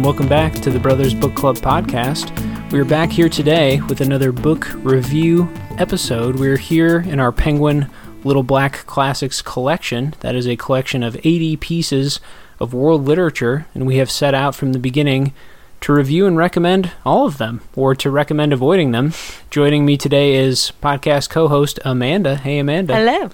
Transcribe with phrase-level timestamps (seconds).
[0.00, 2.32] and welcome back to the Brothers Book Club podcast.
[2.72, 5.46] We are back here today with another book review
[5.76, 6.36] episode.
[6.36, 7.86] We're here in our Penguin
[8.24, 10.14] Little Black Classics collection.
[10.20, 12.18] That is a collection of 80 pieces
[12.58, 15.34] of world literature, and we have set out from the beginning
[15.82, 19.12] to review and recommend all of them, or to recommend avoiding them.
[19.50, 22.36] Joining me today is podcast co host Amanda.
[22.36, 22.96] Hey, Amanda.
[22.96, 23.28] Hello.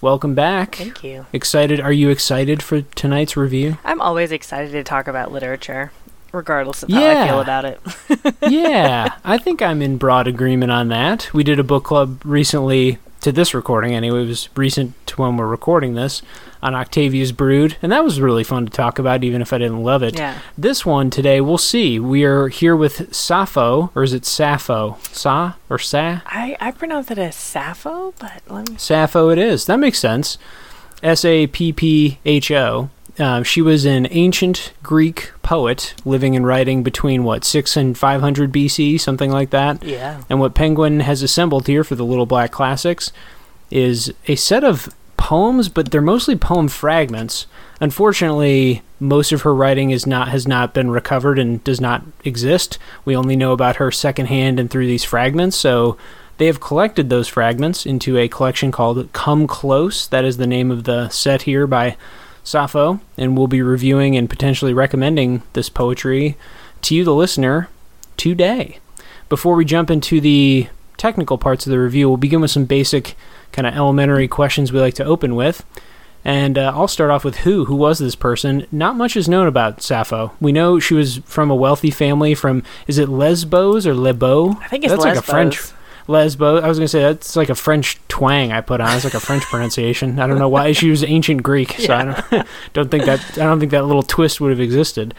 [0.00, 0.74] Welcome back.
[0.76, 1.26] Thank you.
[1.32, 1.80] Excited?
[1.80, 3.78] Are you excited for tonight's review?
[3.84, 5.92] I'm always excited to talk about literature,
[6.32, 7.80] regardless of how I feel about it.
[8.48, 11.32] yeah, I think I'm in broad agreement on that.
[11.32, 14.22] We did a book club recently to this recording anyway.
[14.22, 16.20] It was recent to when we're recording this
[16.62, 19.82] on Octavia's Brood, and that was really fun to talk about, even if I didn't
[19.82, 20.18] love it.
[20.18, 20.38] yeah.
[20.58, 21.98] This one today, we'll see.
[21.98, 24.98] We are here with Sappho, or is it Sappho?
[25.10, 26.20] Sa or Sa?
[26.26, 28.76] I, I pronounce it as Sappho, but let me.
[28.76, 29.64] Sappho it is.
[29.64, 30.36] That makes sense.
[31.02, 32.90] S A P P H O.
[33.18, 38.52] Uh, she was an ancient Greek poet living and writing between, what, 6 and 500
[38.52, 39.82] BC, something like that.
[39.82, 40.22] Yeah.
[40.28, 43.12] And what Penguin has assembled here for the Little Black Classics
[43.70, 47.46] is a set of poems, but they're mostly poem fragments.
[47.80, 52.78] Unfortunately, most of her writing is not has not been recovered and does not exist.
[53.04, 55.56] We only know about her secondhand and through these fragments.
[55.56, 55.96] So
[56.38, 60.06] they have collected those fragments into a collection called Come Close.
[60.08, 61.96] That is the name of the set here by
[62.44, 66.36] Sappho, and we'll be reviewing and potentially recommending this poetry
[66.82, 67.68] to you, the listener,
[68.16, 68.78] today.
[69.28, 73.16] Before we jump into the technical parts of the review, we'll begin with some basic,
[73.50, 75.64] kind of elementary questions we like to open with.
[76.26, 77.66] And uh, I'll start off with who.
[77.66, 78.66] Who was this person?
[78.72, 80.32] Not much is known about Sappho.
[80.40, 84.56] We know she was from a wealthy family from, is it Lesbos or Lebeau?
[84.62, 85.16] I think it's That's Lesbos.
[85.16, 85.72] like a French
[86.06, 86.62] Lesbos.
[86.62, 88.94] I was going to say that's like a French twang I put on.
[88.94, 90.18] It's like a French pronunciation.
[90.18, 90.72] I don't know why.
[90.72, 94.02] She was ancient Greek, so I don't, don't think that I don't think that little
[94.02, 95.14] twist would have existed.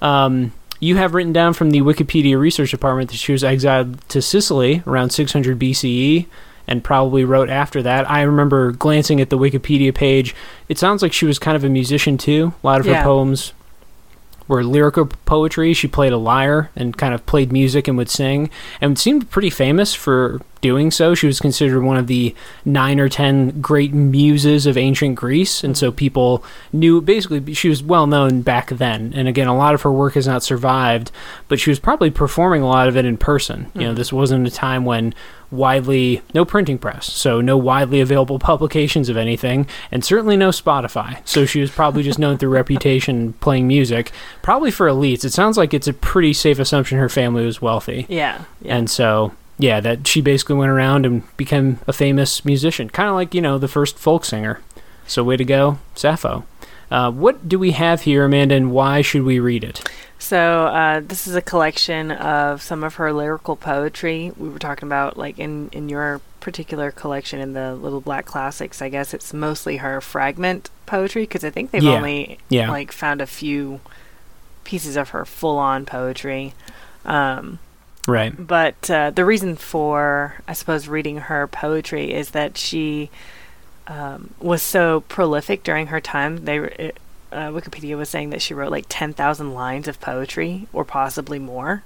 [0.00, 4.22] Um, you have written down from the Wikipedia research department that she was exiled to
[4.22, 6.26] Sicily around 600 BCE
[6.68, 8.08] and probably wrote after that.
[8.08, 10.36] I remember glancing at the Wikipedia page.
[10.68, 12.52] It sounds like she was kind of a musician too.
[12.62, 13.54] A lot of her poems
[14.48, 15.72] were lyrical poetry.
[15.74, 18.50] She played a lyre and kind of played music and would sing
[18.80, 21.14] and seemed pretty famous for doing so.
[21.14, 25.76] She was considered one of the nine or ten great muses of ancient Greece, and
[25.76, 29.12] so people knew basically she was well known back then.
[29.14, 31.10] And again, a lot of her work has not survived,
[31.48, 33.70] but she was probably performing a lot of it in person.
[33.74, 33.96] You know, mm-hmm.
[33.96, 35.14] this wasn't a time when
[35.50, 41.18] widely no printing press so no widely available publications of anything and certainly no spotify
[41.26, 45.56] so she was probably just known through reputation playing music probably for elites it sounds
[45.56, 48.44] like it's a pretty safe assumption her family was wealthy Yeah.
[48.60, 48.76] yeah.
[48.76, 53.14] and so yeah that she basically went around and became a famous musician kind of
[53.14, 54.60] like you know the first folk singer
[55.06, 56.44] so way to go sappho
[56.90, 59.82] uh, what do we have here amanda and why should we read it
[60.18, 64.32] So uh, this is a collection of some of her lyrical poetry.
[64.36, 68.82] We were talking about like in in your particular collection in the Little Black Classics.
[68.82, 71.96] I guess it's mostly her fragment poetry because I think they've Yeah.
[71.98, 73.80] only yeah like found a few
[74.64, 76.52] pieces of her full on poetry.
[77.04, 77.60] Um,
[78.08, 83.10] right but uh, the reason for I suppose reading her poetry is that she
[83.86, 86.44] um, was so prolific during her time.
[86.44, 86.98] They it,
[87.32, 91.38] uh, Wikipedia was saying that she wrote like ten thousand lines of poetry, or possibly
[91.38, 91.82] more.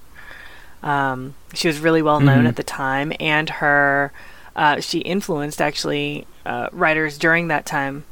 [0.83, 2.49] Um, she was really well known Mhm.
[2.49, 4.11] at the time, and her
[4.57, 8.05] uh, she influenced actually uh, writers during that time,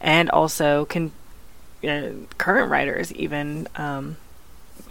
[0.00, 1.12] and also con-
[1.82, 3.68] uh, current writers even.
[3.76, 4.16] Um,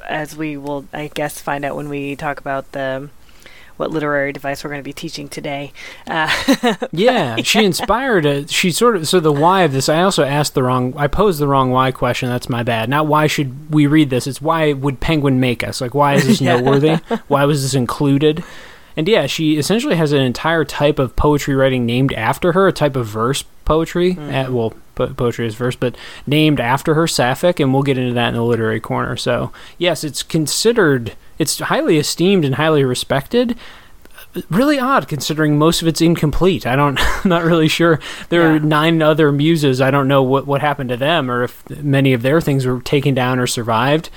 [0.07, 3.09] as we will, I guess, find out when we talk about the
[3.77, 5.71] what literary device we're going to be teaching today.
[6.05, 8.45] Uh, Yeah, she inspired a.
[8.47, 9.07] She sort of.
[9.07, 10.93] So the why of this, I also asked the wrong.
[10.97, 12.27] I posed the wrong why question.
[12.27, 12.89] That's my bad.
[12.89, 14.27] Not why should we read this.
[14.27, 15.79] It's why would Penguin make us?
[15.79, 16.57] Like why is this Yeah.
[16.57, 16.95] noteworthy?
[17.29, 18.43] Why was this included?
[18.97, 22.73] And yeah, she essentially has an entire type of poetry writing named after her, a
[22.73, 24.17] type of verse poetry.
[24.17, 25.95] Uh, well, po- poetry is verse, but
[26.25, 29.15] named after her, Sapphic, and we'll get into that in the literary corner.
[29.15, 31.13] So yes, it's considered.
[31.37, 33.55] It's highly esteemed and highly respected
[34.49, 36.67] really odd considering most of it's incomplete.
[36.67, 37.99] I don't, I'm not really sure.
[38.29, 39.81] There are nine other muses.
[39.81, 42.81] I don't know what, what happened to them or if many of their things were
[42.81, 44.09] taken down or survived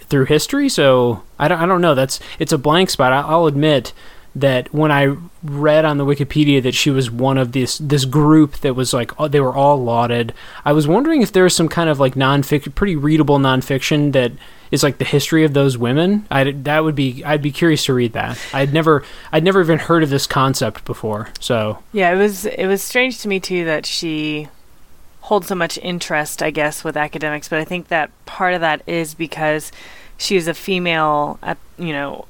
[0.00, 0.68] through history.
[0.68, 1.94] So I don't, I don't know.
[1.94, 3.12] That's, it's a blank spot.
[3.12, 3.92] I, I'll admit
[4.34, 8.58] that when I read on the Wikipedia that she was one of this this group
[8.58, 10.34] that was like oh, they were all lauded,
[10.64, 14.32] I was wondering if there was some kind of like nonfiction, pretty readable nonfiction that
[14.70, 16.26] is like the history of those women.
[16.30, 18.38] I that would be I'd be curious to read that.
[18.52, 21.28] I'd never I'd never even heard of this concept before.
[21.40, 24.48] So Yeah, it was it was strange to me too that she
[25.22, 27.48] holds so much interest, I guess, with academics.
[27.48, 29.70] But I think that part of that is because
[30.18, 31.38] she was a female,
[31.78, 32.26] you know,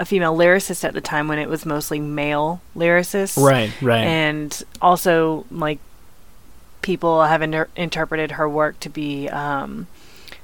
[0.00, 3.36] a female lyricist at the time when it was mostly male lyricists.
[3.42, 4.04] Right, right.
[4.04, 5.78] And also, like,
[6.82, 9.86] people have inter- interpreted her work to be um,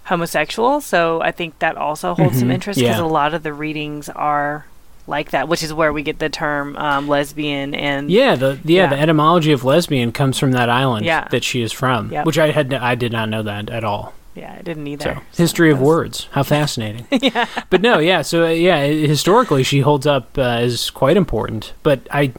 [0.05, 0.81] homosexual.
[0.81, 3.05] So I think that also holds some Mhm, interest because yeah.
[3.05, 4.67] a lot of the readings are
[5.07, 8.83] like that, which is where we get the term um, lesbian and yeah, the yeah,
[8.85, 8.87] Yeah.
[8.89, 11.27] the etymology of lesbian comes from that island Yeah.
[11.31, 12.27] that she is from, Yep.
[12.27, 14.13] which I had I did not know that at all.
[14.35, 15.05] Yeah, I didn't either.
[15.05, 17.07] So, So history of words, how fascinating.
[17.11, 17.47] yeah.
[17.69, 18.23] But no, yeah.
[18.23, 21.73] So uh, yeah, historically she holds up uh, as quite important.
[21.83, 22.33] But I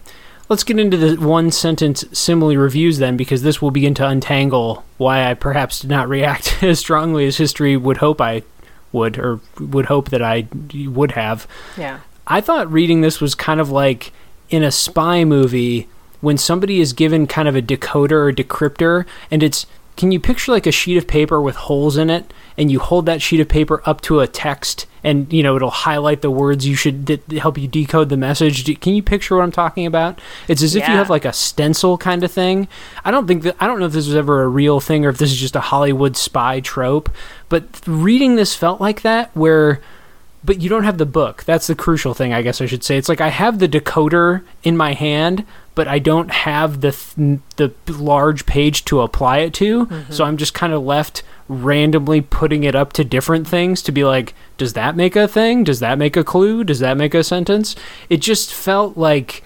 [0.47, 4.85] let's get into the one sentence simile reviews then, because this will begin to untangle
[4.97, 8.43] why I perhaps did not react as strongly as history would hope I
[8.91, 11.47] would, or would hope that I would have.
[11.77, 11.99] Yeah.
[12.27, 14.11] I thought reading this was kind of like
[14.49, 15.87] in a spy movie
[16.19, 19.65] when somebody is given kind of a decoder or decryptor and it's
[19.97, 23.05] can you picture like a sheet of paper with holes in it and you hold
[23.05, 26.65] that sheet of paper up to a text and you know it'll highlight the words
[26.67, 29.85] you should that help you decode the message Do- can you picture what i'm talking
[29.85, 32.67] about it's as if you have like a stencil kind of thing
[33.05, 35.09] i don't think that i don't know if this was ever a real thing or
[35.09, 37.09] if this is just a hollywood spy trope
[37.49, 39.81] but reading this felt like that where
[40.43, 41.43] but you don't have the book.
[41.43, 42.97] That's the crucial thing, I guess I should say.
[42.97, 47.39] It's like I have the decoder in my hand, but I don't have the th-
[47.55, 49.85] the large page to apply it to.
[49.85, 50.11] Mm-hmm.
[50.11, 54.03] So I'm just kind of left randomly putting it up to different things to be
[54.03, 55.63] like, does that make a thing?
[55.63, 56.63] Does that make a clue?
[56.63, 57.75] Does that make a sentence?
[58.09, 59.43] It just felt like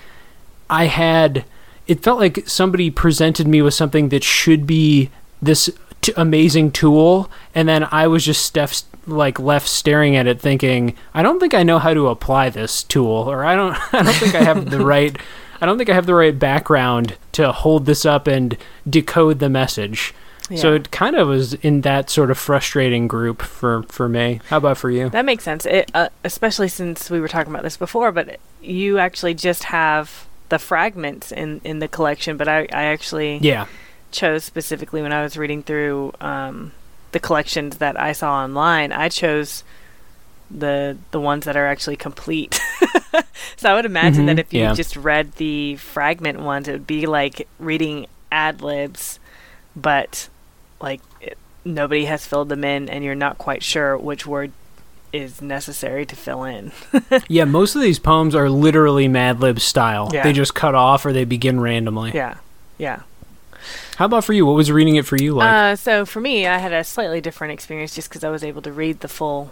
[0.70, 1.46] I had
[1.88, 5.12] it felt like somebody presented me with something that should be
[5.42, 5.70] this
[6.02, 10.96] t- amazing tool and then I was just stuff like left staring at it thinking
[11.14, 14.16] I don't think I know how to apply this tool or I don't I don't
[14.16, 15.18] think I have the right
[15.66, 18.56] I don't think I have the right background to hold this up and
[18.88, 20.14] decode the message.
[20.56, 24.42] So it kind of was in that sort of frustrating group for for me.
[24.50, 25.10] How about for you?
[25.10, 25.66] That makes sense.
[25.66, 30.28] It, uh, especially since we were talking about this before, but you actually just have
[30.50, 32.38] the fragments in, in the collection.
[32.38, 33.66] But I, I actually Yeah.
[34.12, 36.74] chose specifically when I was reading through um,
[37.12, 38.92] the collections that I saw online.
[38.92, 39.64] I chose
[40.52, 42.60] the the ones that are actually complete.
[43.58, 44.74] so I would imagine Mhm, that if you yeah.
[44.74, 49.20] just read the fragment ones, it would be like reading ad libs,
[49.76, 50.30] but
[50.82, 54.52] like it, nobody has filled them in, and you're not quite sure which word
[55.14, 56.72] is necessary to fill in.
[57.30, 60.10] Yeah, most of these poems are literally Mad Lib style.
[60.14, 60.24] Yeah.
[60.24, 62.12] They just cut off or they begin randomly.
[62.14, 62.36] yeah,
[62.78, 63.02] yeah.
[63.96, 64.46] How about for you?
[64.46, 65.50] What was reading it for you like?
[65.50, 68.62] Uh, so for me, I had a slightly different experience just because I was able
[68.64, 69.52] to read the full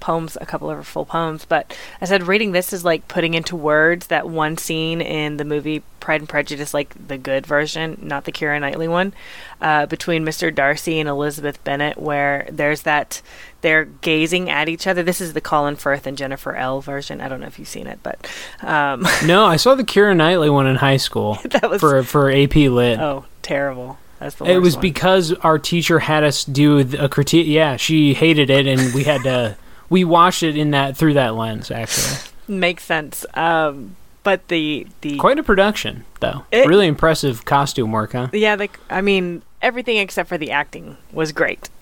[0.00, 1.44] poems, a couple of her full poems.
[1.44, 5.44] But I said reading this is like putting into words that one scene in the
[5.44, 9.12] movie Pride and Prejudice, like the good version, not the Keira Knightley one,
[9.60, 10.54] uh, between Mr.
[10.54, 13.22] Darcy and Elizabeth Bennet, where there's that
[13.62, 15.02] they're gazing at each other.
[15.02, 17.20] This is the Colin Firth and Jennifer Ehle version.
[17.20, 18.30] I don't know if you've seen it, but
[18.62, 22.30] um, no, I saw the Keira Knightley one in high school that was for for
[22.30, 23.00] AP Lit.
[23.00, 23.98] oh terrible.
[24.18, 24.82] That's it was one.
[24.82, 27.46] because our teacher had us do a critique.
[27.46, 29.56] Yeah, she hated it, and we had to.
[29.88, 31.70] We watched it in that through that lens.
[31.70, 32.18] Actually,
[32.48, 33.24] makes sense.
[33.34, 36.44] Um, but the the quite a production, though.
[36.50, 38.28] It- really impressive costume work, huh?
[38.32, 41.68] Yeah, like I mean, everything except for the acting was great.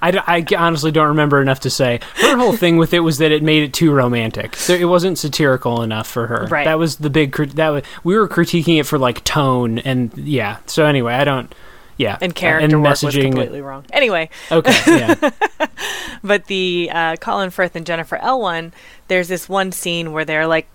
[0.00, 2.00] I, I honestly don't remember enough to say.
[2.16, 4.56] Her whole thing with it was that it made it too romantic.
[4.56, 6.46] So it wasn't satirical enough for her.
[6.50, 6.64] Right.
[6.64, 7.34] That was the big.
[7.34, 10.58] That was we were critiquing it for like tone and yeah.
[10.66, 11.54] So anyway, I don't.
[11.96, 12.18] Yeah.
[12.20, 13.22] and Uh, character work was messaging.
[13.22, 13.84] completely wrong.
[13.92, 14.74] Anyway, Okay.
[14.86, 15.30] Yeah.
[16.22, 18.72] but the uh, Colin Firth and Jennifer Ehle one,
[19.08, 20.66] there's this one scene where they're like,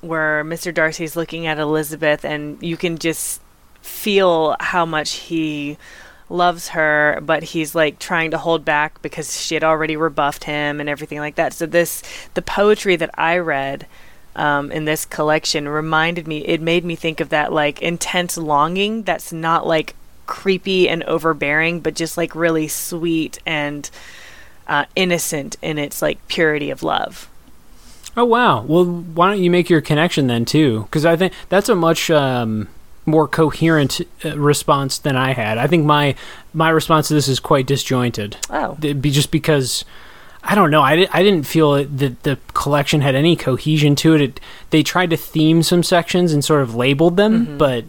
[0.00, 0.72] where Mr.
[0.72, 3.40] Darcy's looking at Elizabeth, and you can just
[3.82, 5.76] feel how much he
[6.30, 10.80] loves her, but he's like trying to hold back because she had already rebuffed him
[10.80, 11.52] and everything like that.
[11.52, 12.02] So this,
[12.34, 13.86] the poetry that I read.
[14.36, 19.04] Um, in this collection reminded me it made me think of that like intense longing
[19.04, 19.94] that's not like
[20.26, 23.90] creepy and overbearing but just like really sweet and
[24.66, 27.28] uh, innocent in its like purity of love
[28.16, 28.62] Oh wow.
[28.62, 30.82] Well, why don't you make your connection then too?
[30.82, 32.68] Because I think that's a much um,
[33.06, 35.58] more coherent uh, response than I had.
[35.58, 36.14] I think my
[36.52, 38.36] my response to this is quite disjointed.
[38.50, 39.84] oh It'd be just because
[40.42, 40.82] I don't know.
[40.82, 44.20] I, di- I didn't feel it, that the collection had any cohesion to it.
[44.20, 44.40] it.
[44.70, 47.86] They tried to theme some sections and sort of labeled them, but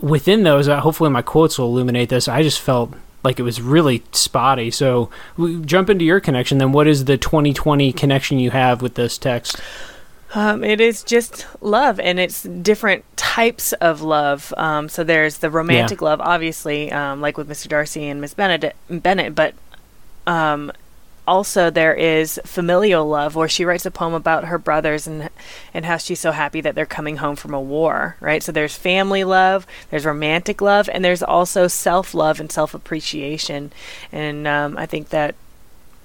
[0.00, 2.28] within those, uh, hopefully my quotes will illuminate this.
[2.28, 4.70] I just felt like it was really spotty.
[4.70, 6.58] So we jump into your connection.
[6.58, 9.60] Then, what is the 2020 connection you have with this text?
[10.34, 14.52] Um, it is just love, and it's different types of love.
[14.56, 17.68] Um, so there's the romantic love, obviously, um, like with Mr.
[17.68, 19.54] Darcy and Miss Bennet, Bennet, but
[20.26, 20.70] um,
[21.28, 25.28] also there is familial love where she writes a poem about her brothers and
[25.74, 28.42] and how she's so happy that they're coming home from a war right?
[28.42, 33.70] So there's family love there's romantic love and there's also self-love and self-appreciation.
[34.10, 35.34] And um, i think that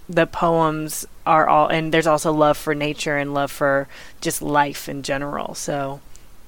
[0.09, 3.87] the poems are all and there's also love for nature and love for
[4.21, 5.55] just life in general.
[5.55, 6.01] So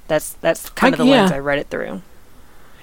[0.10, 2.02] that's that's kind I- of the lens i read it through.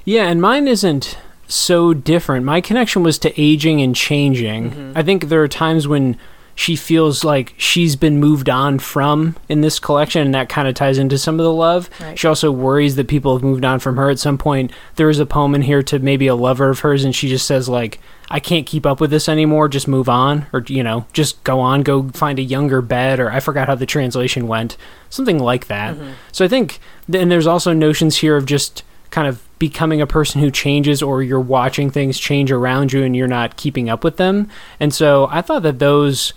[0.05, 1.17] Yeah, and mine isn't
[1.55, 2.45] so different.
[2.45, 4.71] My connection was to aging and changing.
[4.71, 4.93] Mhm.
[4.95, 6.17] I think there are times when
[6.55, 10.75] she feels like she's been moved on from in this collection, and that kind of
[10.75, 11.89] ties into some of the love.
[11.99, 12.19] Right.
[12.19, 14.71] She also worries that people have moved on from her at some point.
[14.97, 17.47] There is a poem in here to maybe a lover of hers, and she just
[17.47, 21.07] says, like, I can't keep up with this anymore, just move on, or, you know,
[21.15, 24.77] just go on, go find a younger bed, or I forgot how the translation went.
[25.09, 25.95] Something like that.
[25.95, 26.11] Mhm.
[26.33, 26.81] So I think,
[27.13, 31.23] and there's also notions here of just kind of becoming a person who changes or
[31.23, 34.49] you're watching things change around you and you're not keeping up with them.
[34.81, 36.33] And so I thought that those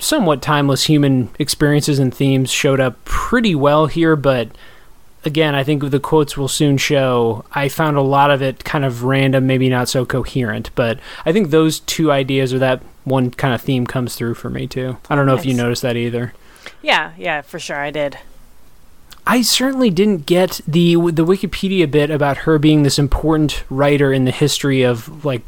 [0.00, 4.48] somewhat timeless human experiences and themes showed up pretty well here, but
[5.24, 7.44] again, I think the quotes will soon show.
[7.52, 11.32] I found a lot of it kind of random, maybe not so coherent, but I
[11.32, 14.96] think those two ideas or that one kind of theme comes through for me too.
[15.08, 16.34] I don't know if you noticed that either.
[16.82, 18.18] yeah yeah for sure i did
[19.28, 24.24] I certainly didn't get the the Wikipedia bit about her being this important writer in
[24.24, 25.42] the history of like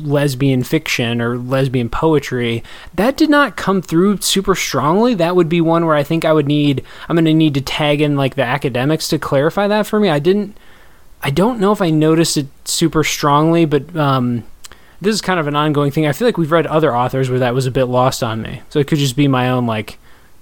[0.00, 2.64] lesbian fiction or lesbian poetry.
[2.94, 5.12] That did not come through super strongly.
[5.12, 7.60] That would be one where I think I would need I'm going to need to
[7.60, 10.08] tag in like the academics to clarify that for me.
[10.08, 10.56] I didn't
[11.22, 14.44] I don't know if I noticed it super strongly, but um
[15.02, 16.06] this is kind of an ongoing thing.
[16.06, 18.62] I feel like we've read other authors where that was a bit lost on me.
[18.70, 19.98] So it could just be my own like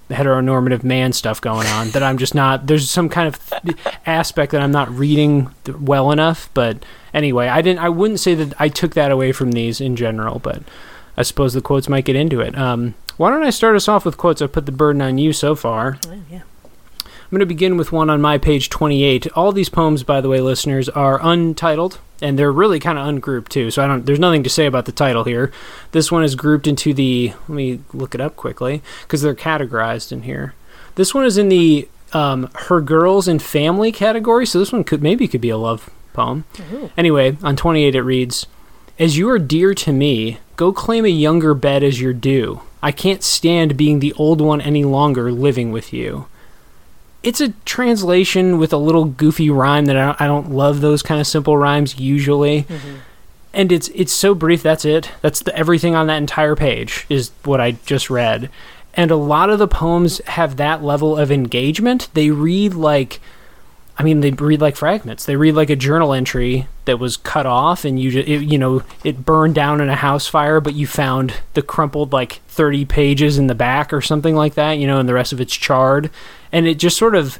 [0.09, 4.53] heteronormative man stuff going on that I'm just not there's some kind of th- aspect
[4.53, 8.53] that I'm not reading th- well enough but anyway I didn't I wouldn't say that
[8.59, 10.63] I took that away from these in general but
[11.17, 12.55] I suppose the quotes might get into it.
[12.55, 14.39] Um, why don't I start us off with quotes?
[14.39, 15.97] I put the burden on you so far.
[16.07, 16.41] Oh, yeah
[17.27, 19.27] I'm going to begin with one on my page 28.
[19.33, 23.51] All these poems, by the way, listeners, are untitled, and they're really kind of ungrouped
[23.51, 23.69] too.
[23.69, 24.05] So I don't.
[24.05, 25.51] There's nothing to say about the title here.
[25.91, 27.33] This one is grouped into the.
[27.49, 30.53] Let me look it up quickly because they're categorized in here.
[30.95, 34.45] This one is in the um, her girls and family category.
[34.45, 36.45] So this one could maybe could be a love poem.
[36.71, 36.91] Ooh.
[36.95, 38.45] Anyway, on 28 it reads,
[38.97, 42.61] "As you are dear to me, go claim a younger bed as your due.
[42.81, 46.27] I can't stand being the old one any longer living with you."
[47.27, 51.01] It's a translation with a little goofy rhyme that I don't, I don't love those
[51.03, 52.63] kind of simple rhymes usually.
[52.63, 52.99] Mhm.
[53.53, 54.63] And it's it's so brief.
[54.63, 55.11] That's it.
[55.21, 58.49] That's the, everything on that entire page is what I just read.
[58.93, 62.07] And a lot of the poems have that level of engagement.
[62.13, 63.19] They read like
[63.99, 65.25] I mean, they read like fragments.
[65.25, 68.57] They read like a journal entry that was cut off, and you just, it, you
[68.59, 72.85] know, it burned down in a house fire, but you found the crumpled like thirty
[72.85, 75.55] pages in the back or something like that, you know, and the rest of it's
[75.55, 76.11] charred,
[76.51, 77.39] and it just sort of,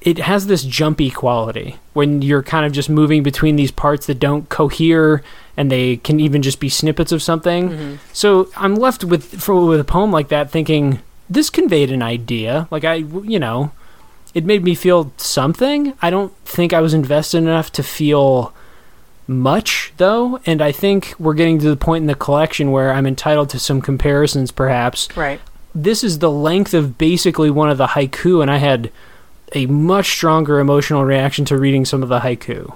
[0.00, 4.18] it has this jumpy quality when you're kind of just moving between these parts that
[4.20, 5.22] don't cohere,
[5.56, 7.70] and they can even just be snippets of something.
[7.70, 7.98] Mhm.
[8.12, 12.68] So I'm left with for, with a poem like that, thinking this conveyed an idea.
[12.70, 13.72] Like I, you know,
[14.34, 15.94] it made me feel something.
[16.02, 18.52] I don't think I was invested enough to feel
[19.26, 23.06] much though, and I think we're getting to the point in the collection where I'm
[23.06, 25.08] entitled to some comparisons, perhaps.
[25.16, 25.40] right
[25.82, 28.90] This is the length of basically one of the haiku, and I had
[29.52, 32.74] a much stronger emotional reaction to reading some of the haiku.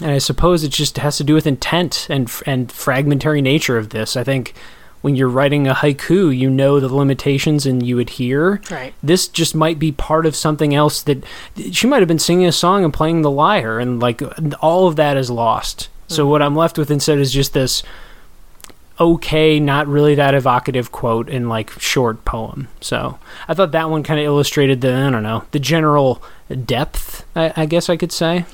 [0.00, 3.90] And I suppose it just has to do with intent and and fragmentary nature of
[3.90, 4.16] this.
[4.16, 4.54] I think
[5.00, 8.60] when you're writing a haiku, you know the limitations and you adhere.
[8.70, 11.24] right This just might be part of something else that
[11.72, 14.22] she might have been singing a song and playing the lyre, and like
[14.62, 15.88] all of that is lost.
[16.06, 16.28] So Mhm.
[16.28, 17.82] what I'm left with instead is just this
[19.02, 22.68] okay, not really that evocative quote in like short poem.
[22.80, 23.18] So
[23.48, 26.22] I thought that one kind of illustrated the I don't know the general
[26.64, 27.24] depth.
[27.34, 28.44] I, I guess I could say.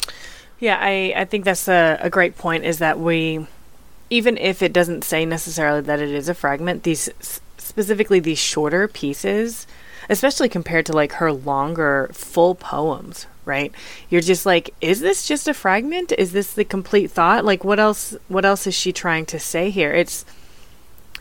[0.58, 3.46] Yeah, I, I think that's a, a great point is that we,
[4.10, 7.10] even if it doesn't say necessarily that it is a fragment, these
[7.58, 9.66] specifically these shorter pieces,
[10.08, 13.70] especially compared to like her longer full poems, right?
[14.08, 16.12] You're just like, is this just a fragment?
[16.16, 17.44] Is this the complete thought?
[17.44, 19.92] Like what else what else is she trying to say here?
[19.92, 20.24] It's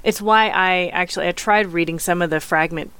[0.08, 2.92] it's why I actually I tried reading some of the fragment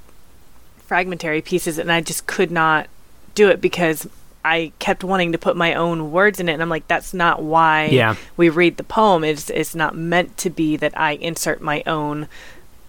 [0.78, 2.86] fragmentary pieces and I just could not
[3.34, 4.06] do it because
[4.44, 7.42] I kept wanting to put my own words in it and I'm like that's not
[7.42, 8.14] why Yeah.
[8.36, 12.28] we read the poem it's it's not meant to be that I insert my own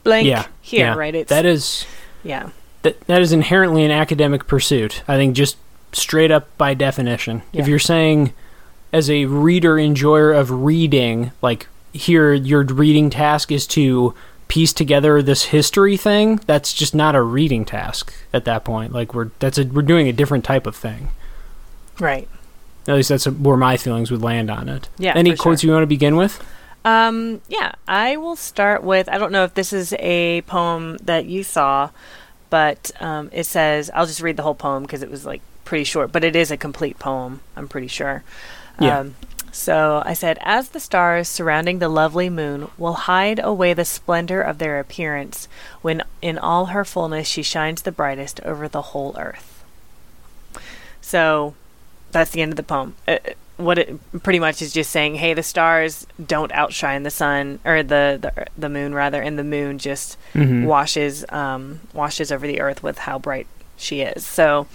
[0.03, 0.47] blank Yeah.
[0.61, 0.95] here yeah.
[0.95, 1.85] right it's that is
[2.23, 2.49] yeah
[2.83, 5.03] that that is inherently an academic pursuit.
[5.07, 5.57] I think just
[5.91, 7.41] straight up by definition.
[7.51, 8.31] If you're saying
[8.93, 14.13] as a reader enjoyer of reading, like here your reading task is to
[14.47, 18.91] piece together this history thing, that's just not a reading task at that point.
[18.91, 21.09] Like we're that's a we're doing a different type of thing.
[21.99, 22.27] Right.
[22.87, 24.89] At least that's where my feelings would land on it.
[24.97, 25.13] Yeah.
[25.15, 25.69] Any quotes sure.
[25.69, 26.43] you want to begin with?
[26.85, 31.25] Um, yeah, I will start with I don't know if this is a poem that
[31.25, 31.91] you saw,
[32.49, 35.83] but um, it says I'll just read the whole poem because it was like pretty
[35.83, 38.23] short, but it is a complete poem, I'm pretty sure.
[38.79, 38.99] Yeah.
[38.99, 39.15] Um,
[39.51, 44.41] so I said, As the stars surrounding the lovely moon will hide away the splendor
[44.41, 45.47] of their appearance,
[45.81, 49.63] when in all her fullness she shines the brightest over the whole earth.
[51.01, 51.55] So
[52.11, 52.95] that's the end of the poem.
[53.07, 53.17] Uh,
[53.57, 57.83] what it pretty much is just saying, hey, the stars don't outshine the sun or
[57.83, 60.65] the the, the moon rather, and the moon just Mhm.
[60.65, 64.25] washes um, washes over the earth with how bright she is.
[64.25, 64.67] So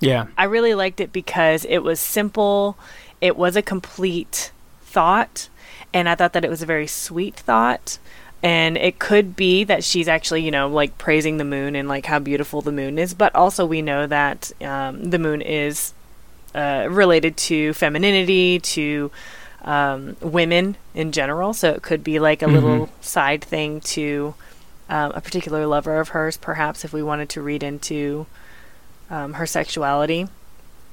[0.00, 0.26] Yeah.
[0.38, 2.78] I really liked it because it was simple,
[3.20, 5.48] it was a complete thought,
[5.92, 7.98] and I thought that it was a very sweet thought.
[8.42, 12.06] And it could be that she's actually, you know, like praising the moon and like
[12.06, 15.92] how beautiful the moon is, but also we know that um, the moon is
[16.54, 19.10] uh, related to femininity, to
[19.62, 21.52] um, women in general.
[21.52, 24.34] So it could be like a little side thing to
[24.88, 28.24] um, a particular lover of hers, perhaps, if we wanted to read into
[29.10, 30.28] um, her sexuality.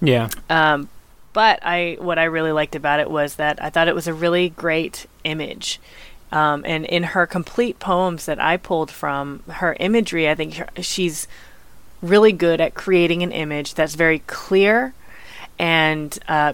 [0.01, 0.29] Yeah.
[0.49, 0.89] Um,
[1.37, 4.13] but I, what I really liked about it was that I thought it was a
[4.15, 5.79] really great image.
[6.31, 11.27] Um, and in her complete poems that I pulled from her imagery, I think she's
[12.01, 14.95] really good at creating an image that's very clear
[15.59, 16.53] and uh,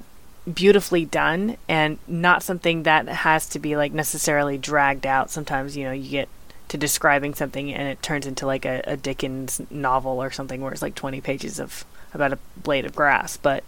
[0.53, 5.31] beautifully done, and not something that has to be like necessarily dragged out.
[5.31, 6.27] Sometimes you know you get
[6.67, 10.73] to describing something and it turns into like a, a Dickens novel or something where
[10.73, 13.63] it's like 20 pages of about a blade of grass, but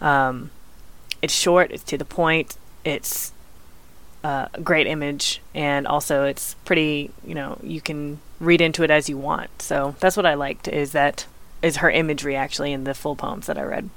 [0.00, 0.50] um,
[1.22, 3.32] it's short, it's to the point, it's
[4.22, 7.10] uh, a great image, and also it's pretty.
[7.24, 9.62] You know, you can read into it as you want.
[9.62, 10.68] So that's what I liked.
[10.68, 11.26] Is that
[11.62, 13.90] is her imagery actually in the full poems that I read.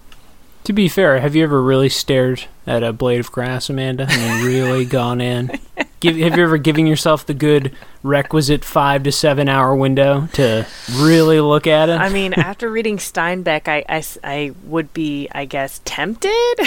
[0.65, 4.45] To be fair, have you ever really stared at a blade of grass, Amanda, and
[4.45, 5.59] really gone in?
[5.99, 10.65] Give, have you ever given yourself the good requisite five to seven hour window to
[10.93, 11.99] really look at it?
[11.99, 13.83] I mean, after reading Steinbeck, I
[14.23, 16.31] I would be, I guess, tempted.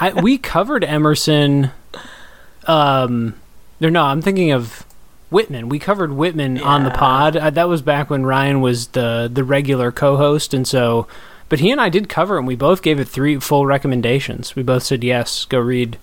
[0.00, 1.72] I, we covered Emerson.
[2.66, 3.34] Um,
[3.80, 4.84] or no, I'm thinking of
[5.30, 5.68] Whitman.
[5.68, 7.36] We covered Whitman on the pod.
[7.36, 11.06] Uh, that was back when Ryan was the the regular co-host, and so.
[11.48, 14.54] But he and I did cover, it, and we both gave it three full recommendations.
[14.54, 15.96] We both said yes, go read,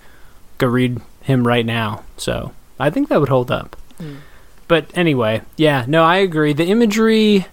[0.58, 2.04] go read him right now.
[2.16, 3.76] So I think that would hold up.
[4.00, 4.18] Mm.
[4.68, 6.52] But anyway, yeah, no, I agree.
[6.52, 7.46] The imagery,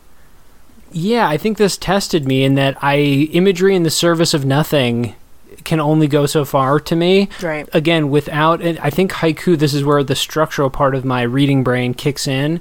[0.91, 2.97] yeah, I think this tested me in that I
[3.33, 5.15] imagery in the service of nothing
[5.63, 7.29] can only go so far to me.
[7.41, 7.67] right.
[7.73, 9.57] Again, without, and I think haiku.
[9.57, 12.59] This is where the structural part of my reading brain kicks in,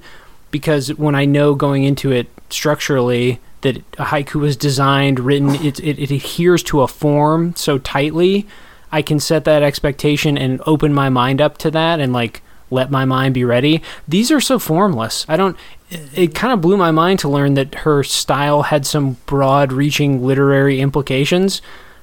[0.50, 5.80] because when I know going into it structurally that a haiku was designed, written, it,
[5.80, 8.46] it, it adheres to a form so tightly.
[8.92, 12.90] I can set that expectation and open my mind up to that and like let
[12.90, 13.82] my mind be ready.
[14.06, 15.26] These are so formless.
[15.28, 15.56] I don't
[15.90, 20.24] it, kind of blew my mind to learn that her style had some broad reaching
[20.24, 21.60] literary implications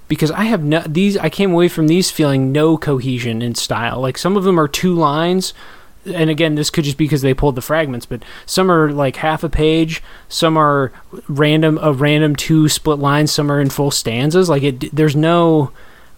[0.08, 4.02] because I have no these I came away from these feeling no cohesion in style.
[4.02, 5.54] Like some of them are two lines
[6.06, 9.17] and again this could just be because they pulled the fragments but some are like
[9.17, 10.91] half a page some are
[11.28, 15.71] random a random two split lines some are in full stanzas like it there's no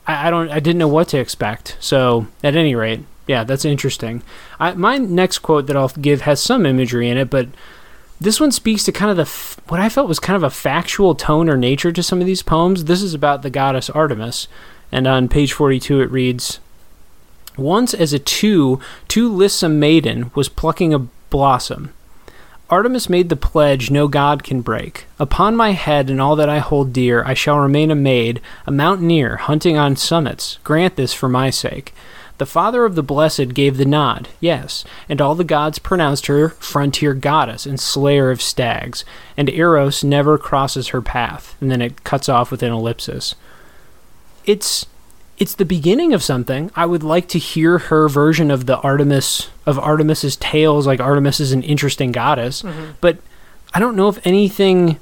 [0.07, 1.77] I, I don't I didn't know what to expect.
[1.79, 4.23] So at any rate, yeah, that's interesting.
[4.59, 7.47] I, my next quote that I'll give has some imagery in it, but
[8.19, 10.49] this one speaks to kind of the f- what I felt was kind of a
[10.49, 12.85] factual tone or nature to some of these poems.
[12.85, 14.47] This is about the goddess Artemis,
[14.91, 16.59] and on page forty-two it reads.
[17.57, 21.93] Once as a two, too lissome maiden was plucking a blossom.
[22.71, 25.05] Artemis made the pledge no god can break.
[25.19, 28.71] Upon my head and all that I hold dear, I shall remain a maid, a
[28.71, 30.57] mountaineer, hunting on summits.
[30.63, 31.93] Grant this for my sake.
[32.37, 36.49] The Father of the Blessed gave the nod, yes, and all the gods pronounced her
[36.49, 39.03] frontier goddess and slayer of stags,
[39.35, 41.57] and Eros never crosses her path.
[41.59, 43.35] And then it cuts off with an ellipsis.
[44.45, 44.85] It's
[45.41, 46.69] it's the beginning of something.
[46.75, 50.85] I would like to hear her version of the Artemis of Artemis's tales.
[50.85, 52.91] Like Artemis is an interesting goddess, mm-hmm.
[53.01, 53.17] but
[53.73, 54.99] I don't know if anything.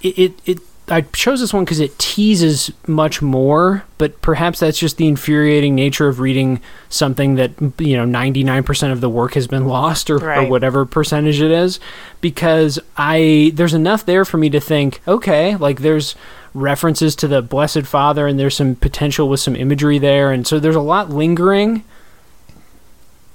[0.00, 4.78] It it, it I chose this one because it teases much more, but perhaps that's
[4.78, 9.10] just the infuriating nature of reading something that you know ninety nine percent of the
[9.10, 11.80] work has been lost or, or whatever percentage it is.
[12.20, 16.14] Because I there's enough there for me to think, okay, like there's
[16.54, 20.58] references to the Blessed Father, and there's some potential with some imagery there, and so
[20.58, 21.84] there's a lot lingering.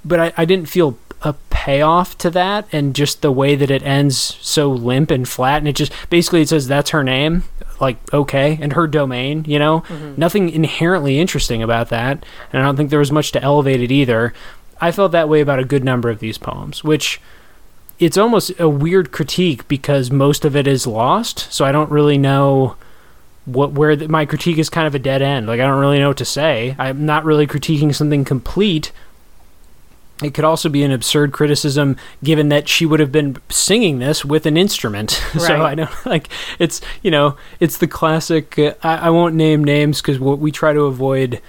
[0.04, 3.82] but I, I didn't feel a payoff to that and just the way that it
[3.82, 5.58] ends so limp and flat.
[5.58, 7.44] And it just basically it says that's her name
[7.78, 9.82] like okay and her domain you know?
[9.82, 10.14] Mm-hmm.
[10.16, 13.90] Nothing inherently interesting about that and i don't think there was much to elevate it
[13.92, 14.32] either.
[14.80, 17.20] I felt that way about a good number of these poems which
[17.98, 21.52] it's almost a weird critique because most of it is lost.
[21.52, 22.76] So i don't really know
[23.46, 25.98] what where the, my critique is kind of a dead end like i don't really
[25.98, 28.92] know what to say i'm not really critiquing something complete
[30.22, 34.24] it could also be an absurd criticism given that she would have been singing this
[34.24, 35.10] with an instrument.
[35.38, 38.58] so I don't like it's you know it's the classic.
[38.58, 41.40] Uh, I, I won't name names because we try to avoid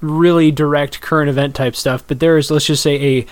[0.00, 2.04] really direct current event type stuff.
[2.06, 3.26] But there is let's just say a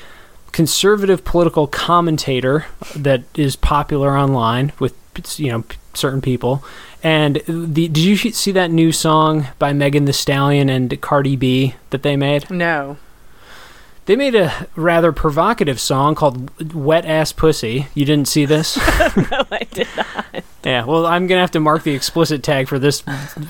[0.53, 4.95] conservative political commentator that is popular online with
[5.39, 5.65] you know
[5.95, 6.63] certain people.
[7.05, 11.75] And the did you see that new song by Megan Thee Stallion and Cardi B
[11.91, 12.51] that they made?
[12.51, 12.97] No.
[14.07, 17.87] They made a rather provocative song called Wet Ass Pussy.
[17.95, 18.77] You didn't see this?
[19.17, 20.27] no, I did not.
[20.63, 23.03] yeah, well, I'm going to have to mark the explicit tag for this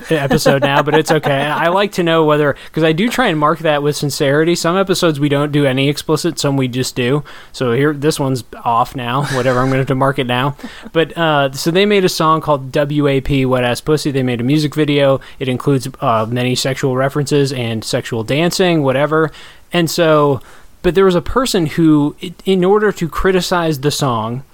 [0.09, 1.41] episode now, but it's okay.
[1.41, 4.55] I like to know whether, because I do try and mark that with sincerity.
[4.55, 7.25] Some episodes we don't do any explicit, some we just do.
[7.51, 9.25] So here, this one's off now.
[9.35, 10.55] Whatever, I'm going to have to mark it now.
[10.93, 14.09] But uh, so they made a song called WAP Wet Ass Pussy.
[14.09, 15.19] They made a music video.
[15.37, 19.31] It includes uh, many sexual references and sexual dancing, whatever.
[19.75, 20.39] And so,
[20.83, 24.45] but there was a person who, in order to criticize the song,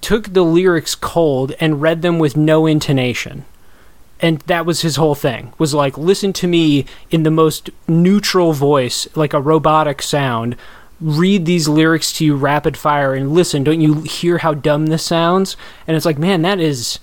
[0.00, 3.44] took the lyrics cold and read them with no intonation.
[4.20, 5.52] And that was his whole thing.
[5.58, 10.54] Was like, listen to me in the most neutral voice, like a robotic sound.
[11.00, 13.64] Read these lyrics to you rapid fire and listen.
[13.64, 15.56] Don't you hear how dumb this sounds?
[15.88, 17.00] And it's like, man, that is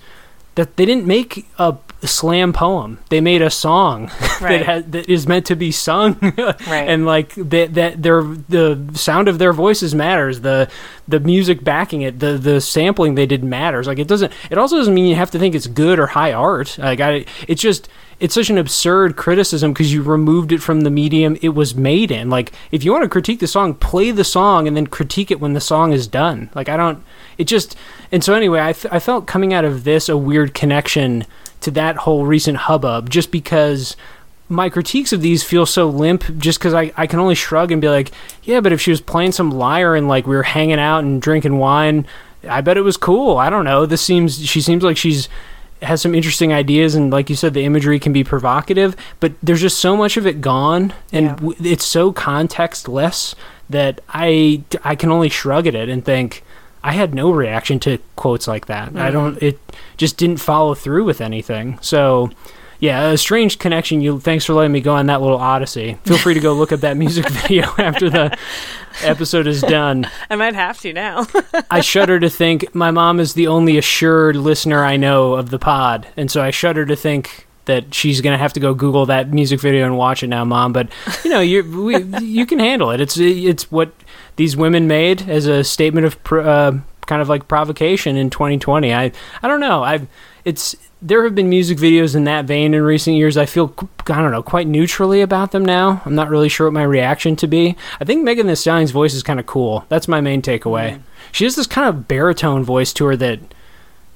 [0.56, 2.98] that they didn't make a slam poem.
[3.10, 4.06] They made a song
[4.40, 4.58] Right.
[4.58, 6.88] that has, that is meant to be sung, Right.
[6.88, 10.40] and like that that their the sound of their voices matters.
[10.40, 10.70] The
[11.06, 13.86] the music backing it, the the sampling they did matters.
[13.86, 14.32] Like it doesn't.
[14.50, 16.76] It also doesn't mean you have to think it's good or high art.
[16.78, 17.88] Like I, it's just
[18.20, 22.10] it's such an absurd criticism because you removed it from the medium it was made
[22.10, 22.28] in.
[22.28, 25.40] Like if you want to critique the song, play the song and then critique it
[25.40, 26.50] when the song is done.
[26.54, 27.02] Like I don't.
[27.38, 27.76] It just
[28.12, 31.24] and so anyway, I, felt coming out of this a weird connection
[31.62, 33.96] to that whole recent hubbub just because
[34.50, 37.80] my critiques of these feel so limp just because I, I can only shrug and
[37.80, 38.10] be like,
[38.42, 41.22] yeah, but if she was playing some lyre and like we were hanging out and
[41.22, 42.06] drinking wine,
[42.48, 43.38] I bet it was cool.
[43.38, 43.86] I don't know.
[43.86, 45.28] This seems, she seems like she's
[45.82, 49.60] has some interesting ideas and like you said the imagery can be provocative but there's
[49.60, 51.34] just so much of it gone and Yeah.
[51.36, 53.34] w- it's so contextless
[53.68, 56.42] that i i can only shrug at it and think
[56.84, 59.12] i had no reaction to quotes like that i mm-hmm.
[59.12, 59.58] don't it
[59.96, 62.30] just didn't follow through with anything so
[62.80, 64.00] yeah, a strange connection.
[64.00, 65.98] You thanks for letting me go on that little odyssey.
[66.04, 68.36] Feel free to go look at that music video after the
[69.02, 70.08] episode is done.
[70.30, 71.26] I might have to now.
[71.70, 75.58] I shudder to think my mom is the only assured listener I know of the
[75.58, 79.32] pod, and so I shudder to think that she's gonna have to go Google that
[79.32, 80.72] music video and watch it now, mom.
[80.72, 80.88] But
[81.24, 83.00] you know, you we, you can handle it.
[83.00, 83.92] It's it's what
[84.36, 86.72] these women made as a statement of uh,
[87.06, 88.94] kind of like provocation in 2020.
[88.94, 89.82] I I don't know.
[89.82, 90.06] I've
[90.44, 93.36] it's there have been music videos in that vein in recent years.
[93.36, 93.74] I feel
[94.06, 96.02] I don't know quite neutrally about them now.
[96.04, 97.76] I'm not really sure what my reaction to be.
[98.00, 99.86] I think Megan Thee Stallion's voice is kind of cool.
[99.88, 100.92] That's my main takeaway.
[100.92, 101.02] Mm-hmm.
[101.32, 103.40] She has this kind of baritone voice to her that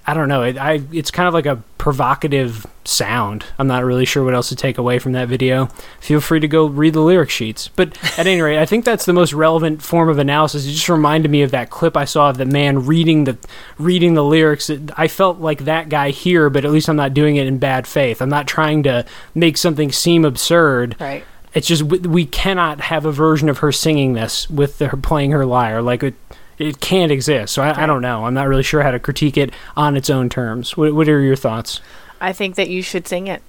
[0.06, 0.42] I don't know.
[0.42, 3.46] It, I it's kind of like a provocative sound.
[3.58, 5.66] I'm not really sure what else to take away from that video.
[6.00, 7.68] Feel free to go read the lyric sheets.
[7.68, 10.66] But at any rate, I think that's the most relevant form of analysis.
[10.66, 13.38] It just reminded me of that clip I saw of the man reading the
[13.78, 14.70] reading the lyrics.
[14.96, 17.86] I felt like that guy here, but at least I'm not doing it in bad
[17.86, 18.20] faith.
[18.20, 20.96] I'm not trying to make something seem absurd.
[21.00, 21.24] right.
[21.54, 25.46] It's just we, cannot have a version of her singing this with her playing her
[25.46, 25.80] lyre.
[25.82, 26.14] Like it,
[26.58, 27.54] it can't exist.
[27.54, 28.24] So I, I don't know.
[28.24, 30.76] I'm not really sure how to critique it on its own terms.
[30.76, 31.80] What, what are your thoughts?
[32.20, 33.42] I think that you should sing it.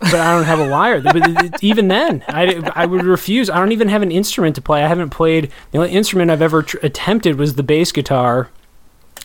[0.00, 1.00] But I don't have a lyre.
[1.00, 3.48] But even then, I, I would refuse.
[3.48, 4.82] I don't even have an instrument to play.
[4.82, 5.52] I haven't played.
[5.70, 8.50] The only instrument I've ever tr- attempted was the bass guitar,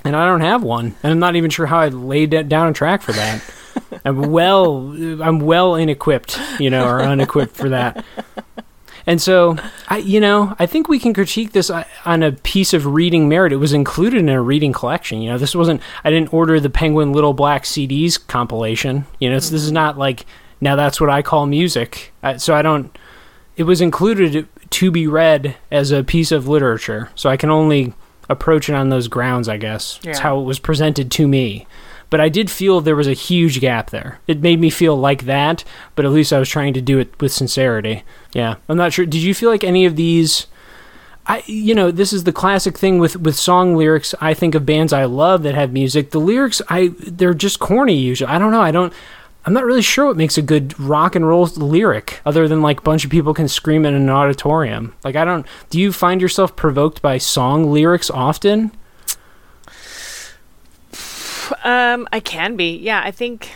[0.05, 0.95] and I don't have one.
[1.01, 3.41] And I'm not even sure how I laid that down a track for that.
[4.05, 8.05] I'm well, I'm well inequipped, you know, or unequipped for that.
[9.07, 9.55] And so,
[9.87, 13.29] I, you know, I think we can critique this uh, on a piece of reading
[13.29, 13.53] merit.
[13.53, 15.21] It was included in a reading collection.
[15.21, 15.81] You know, this wasn't.
[16.03, 19.05] I didn't order the Penguin Little Black CDs compilation.
[19.19, 20.25] You know, it's, this is not like
[20.59, 22.13] now that's what I call music.
[22.21, 22.95] I, so I don't.
[23.55, 27.09] It was included to be read as a piece of literature.
[27.15, 27.93] So I can only
[28.29, 29.47] approach it on those grounds.
[29.47, 31.65] I guess it's how it was presented to me.
[32.09, 34.19] But I did feel there was a huge gap there.
[34.27, 35.63] It made me feel like that,
[35.95, 38.03] but at least I was trying to do it with sincerity.
[38.33, 39.05] Yeah, I'm not sure.
[39.05, 40.47] Did you feel like any of these?
[41.25, 44.15] I you know this is the classic thing with with song lyrics.
[44.21, 46.11] I think of bands I love that have music.
[46.11, 48.31] The lyrics I they're just corny usually.
[48.31, 48.61] I don't know.
[48.61, 48.93] I don't.
[49.45, 52.79] I'm not really sure what makes a good rock and roll lyric other than like
[52.79, 54.93] a bunch of people can scream in an auditorium.
[55.03, 55.45] Like I don't.
[55.69, 58.71] Do you find yourself provoked by song lyrics often?
[61.63, 62.75] Um, I can be.
[62.77, 63.51] Yeah, I think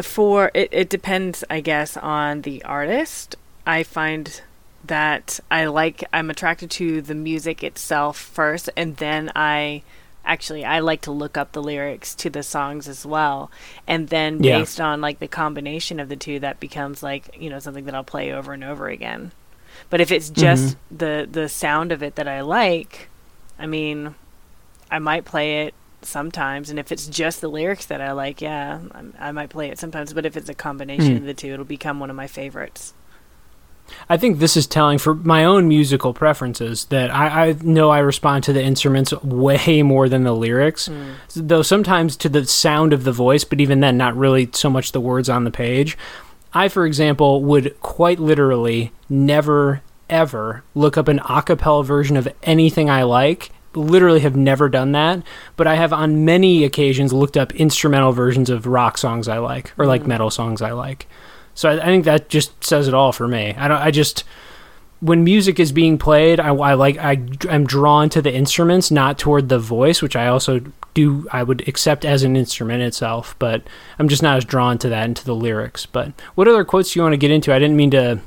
[0.00, 3.36] for it, it depends, I guess, on the artist.
[3.66, 4.40] I find
[4.84, 9.82] that I like I'm attracted to the music itself first and then I
[10.24, 13.50] actually I like to look up the lyrics to the songs as well.
[13.86, 14.58] And then Yeah.
[14.58, 17.94] based on like the combination of the two that becomes like, you know, something that
[17.94, 19.30] I'll play over and over again.
[19.88, 23.08] But if it's just the the sound of it that I like,
[23.58, 24.16] I mean,
[24.92, 28.78] I might play it sometimes, and if it's just the lyrics that I like, yeah,
[28.92, 30.12] I'm, I might play it sometimes.
[30.12, 31.16] But if it's a combination Mm.
[31.18, 32.94] of the two, it'll become one of my favorites.
[34.08, 37.98] I think this is telling for my own musical preferences that I, I know I
[37.98, 40.88] respond to the instruments way more than the lyrics,
[41.34, 44.92] though sometimes to the sound of the voice, but even then, not really so much
[44.92, 45.98] the words on the page.
[46.54, 52.28] I, for example, would quite literally never, ever look up an a cappella version of
[52.42, 53.50] anything I like.
[53.74, 55.22] Literally have never done that,
[55.56, 59.72] but I have on many occasions looked up instrumental versions of rock songs I like
[59.78, 60.08] or like mm.
[60.08, 61.06] metal songs I like.
[61.54, 63.54] So I, I think that just says it all for me.
[63.56, 63.80] I don't.
[63.80, 64.24] I just
[65.02, 69.18] when music is being played, I, I like I am drawn to the instruments, not
[69.18, 70.60] toward the voice, which I also
[70.94, 71.26] do.
[71.32, 73.62] I would accept as an instrument itself, but
[73.98, 75.86] I'm just not as drawn to that and to the lyrics.
[75.86, 77.52] But what other quotes do you want to get into?
[77.52, 78.20] I didn't mean to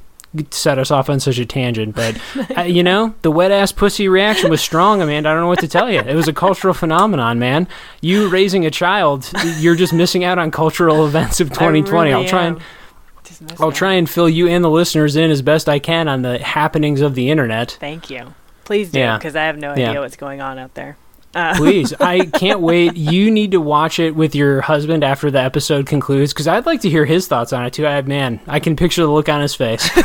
[0.51, 2.19] set us off on such a tangent, but
[2.57, 5.29] uh, you know, the wet ass pussy reaction was strong, Amanda.
[5.29, 5.99] I don't know what to tell you.
[5.99, 7.67] It was a cultural phenomenon, man.
[8.01, 12.11] You raising a child, you're just missing out on cultural events of 2020.
[12.11, 12.55] really I'll try am.
[12.55, 16.21] and I'll try and fill you and the listeners in as best I can on
[16.21, 17.77] the happenings of the internet.
[17.79, 18.33] Thank you.
[18.63, 19.17] Please do, Yeah.
[19.17, 19.89] because I have no Yeah.
[19.89, 20.97] idea what's going on out there.
[21.35, 22.95] Uh, Please, I can't wait.
[22.95, 26.79] You need to watch it with your husband after the episode concludes because I'd like
[26.81, 27.85] to hear his thoughts on it too.
[27.85, 29.85] I have, man, I can picture the look on his face.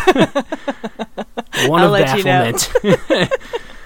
[1.68, 2.52] One I'll of let you know.
[2.52, 3.32] bafflement.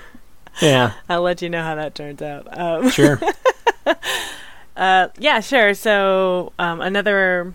[0.62, 2.46] yeah, I'll let you know how that turns out.
[2.58, 3.20] Um, sure.
[4.76, 5.72] Uh, yeah, sure.
[5.72, 7.54] So um, another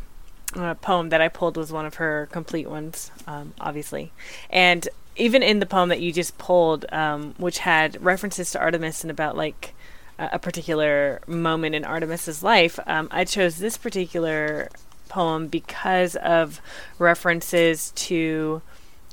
[0.55, 4.13] uh, poem that I pulled was one of her complete ones, um, obviously,
[4.49, 9.03] and even in the poem that you just pulled, um, which had references to Artemis
[9.03, 9.73] and about like
[10.19, 14.69] a particular moment in Artemis's life, um, I chose this particular
[15.07, 16.61] poem because of
[16.99, 18.61] references to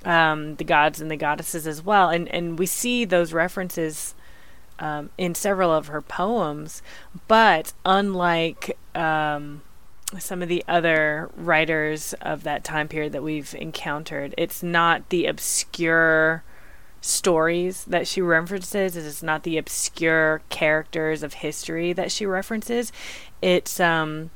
[0.05, 4.15] um, the gods and the goddesses as well, and and we see those references
[4.79, 6.83] um, in several of her poems,
[7.29, 9.63] but unlike um,
[10.19, 15.27] some of the other writers of that time period that we've encountered, it's not the
[15.27, 16.43] obscure
[17.07, 18.97] stories that she references.
[18.97, 22.93] It's not the obscure characters of history that she references.
[23.41, 24.31] It's um,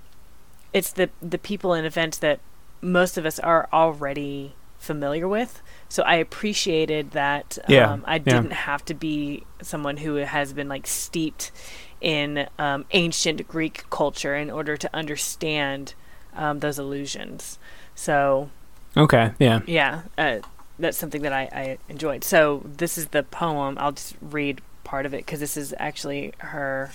[0.72, 2.40] it's the the people and events that
[2.80, 5.61] most of us are already familiar with.
[5.88, 10.68] So I appreciated that Yeah, um, I didn't have to be someone who has been
[10.68, 11.52] like steeped
[12.00, 15.94] in um, ancient Greek culture in order to understand
[16.35, 17.59] um, those illusions.
[17.94, 18.48] So
[18.96, 19.61] Okay, yeah.
[19.66, 20.38] yeah, uh,
[20.81, 22.25] that's something that I, I enjoyed.
[22.25, 23.77] So this is the poem.
[23.79, 26.93] I'll just read part of it because this is actually her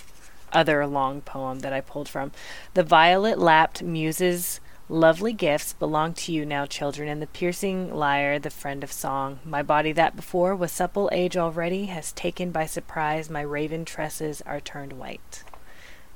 [0.52, 2.32] other long poem that I pulled from.
[2.74, 4.60] The violet lapped muses.
[4.88, 9.40] Lovely gifts belong to you now, children, and the piercing lyre, the friend of song.
[9.44, 13.28] My body that before was supple age already has taken by surprise.
[13.28, 15.42] My raven tresses are turned white.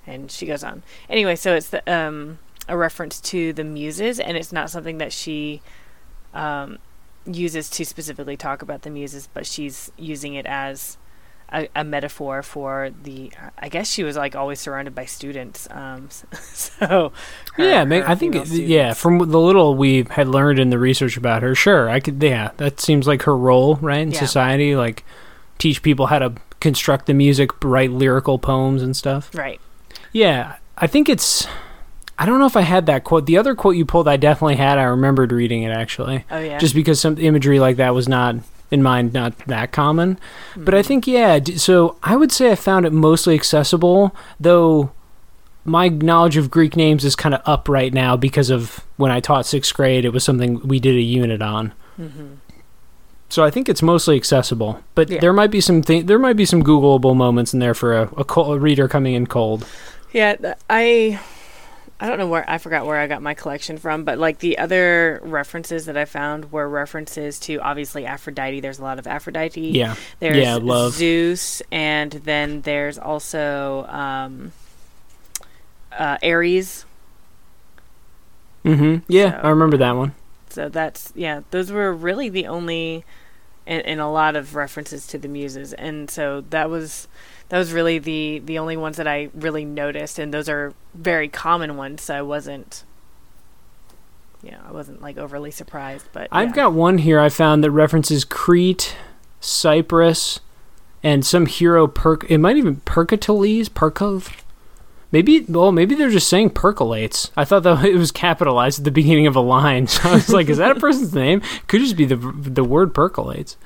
[0.06, 0.84] And she goes on.
[1.08, 2.38] Anyway, so it's the um
[2.70, 5.60] a reference to the muses, and it's not something that she
[6.32, 6.78] um,
[7.34, 10.96] uses to specifically talk about the muses, but she's using it as
[11.52, 13.32] a, a metaphor for the.
[13.58, 15.66] I guess she was like always surrounded by students.
[15.70, 17.12] Um, so
[17.54, 18.92] her- yeah, her I think it- yeah.
[18.92, 19.00] students.
[19.00, 22.22] From the little we had learned in the research about her, sure, I could.
[22.22, 24.18] Yeah, that seems like her role, right, in Yeah.
[24.20, 24.76] society.
[24.76, 25.04] Like
[25.58, 29.30] teach people how to construct the music, write lyrical poems and stuff.
[29.34, 29.60] right.
[30.12, 31.46] Yeah, I think it's.
[32.20, 33.24] I don't know if I had that quote.
[33.26, 34.78] The other quote you pulled, I definitely had.
[34.78, 36.58] I remembered reading it actually, Oh yeah.
[36.58, 38.36] just because some imagery like that was not
[38.70, 40.18] in mind, not that common.
[40.54, 40.74] But Mm-hmm.
[40.74, 41.40] I think yeah.
[41.56, 44.92] So I would say I found it mostly accessible, though.
[45.64, 49.20] My knowledge of Greek names is kind of up right now because of when I
[49.20, 50.04] taught sixth grade.
[50.06, 51.72] It was something we did a unit on.
[51.96, 52.34] hmm
[53.28, 55.20] So I think it's mostly accessible, but Yeah.
[55.20, 58.10] there might be some th- there might be some Googleable moments in there for a,
[58.16, 59.66] a, a reader coming in cold.
[60.12, 61.20] Yeah, I
[62.02, 64.56] I don't know where I forgot where I got my collection from, but like the
[64.58, 68.60] other references that I found were references to obviously Aphrodite.
[68.60, 69.60] There's a lot of Aphrodite.
[69.60, 69.94] Yeah.
[70.18, 70.94] There's Yeah, love.
[70.94, 74.52] Zeus, and then there's also um,
[75.92, 76.86] uh, Ares.
[78.64, 79.04] Mm-hmm.
[79.12, 80.14] Yeah, So- I remember that one.
[80.50, 81.42] So that's yeah.
[81.52, 83.04] Those were really the only,
[83.68, 87.06] and, and a lot of references to the muses, and so that was
[87.50, 91.28] that was really the the only ones that I really noticed, and those are very
[91.28, 92.02] common ones.
[92.02, 92.84] So I wasn't,
[94.42, 96.06] you know, I wasn't like overly surprised.
[96.12, 96.54] But I've yeah.
[96.54, 98.96] got one here I found that references Crete,
[99.40, 100.38] Cyprus,
[101.02, 102.24] and some hero perk.
[102.30, 104.32] It might even Percatoles, Percov.
[105.12, 107.32] Maybe, well, maybe they're just saying percolates.
[107.36, 110.30] I thought that it was capitalized at the beginning of a line, so I was
[110.30, 113.56] like, "Is that a person's name?" Could just be the the word percolates.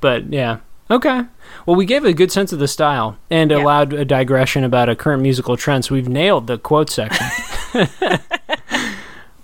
[0.00, 0.58] But yeah,
[0.90, 1.22] okay.
[1.66, 3.58] Well, we gave a good sense of the style and Yeah.
[3.62, 5.84] allowed a digression about a current musical trend.
[5.84, 7.26] So we've nailed the quote section.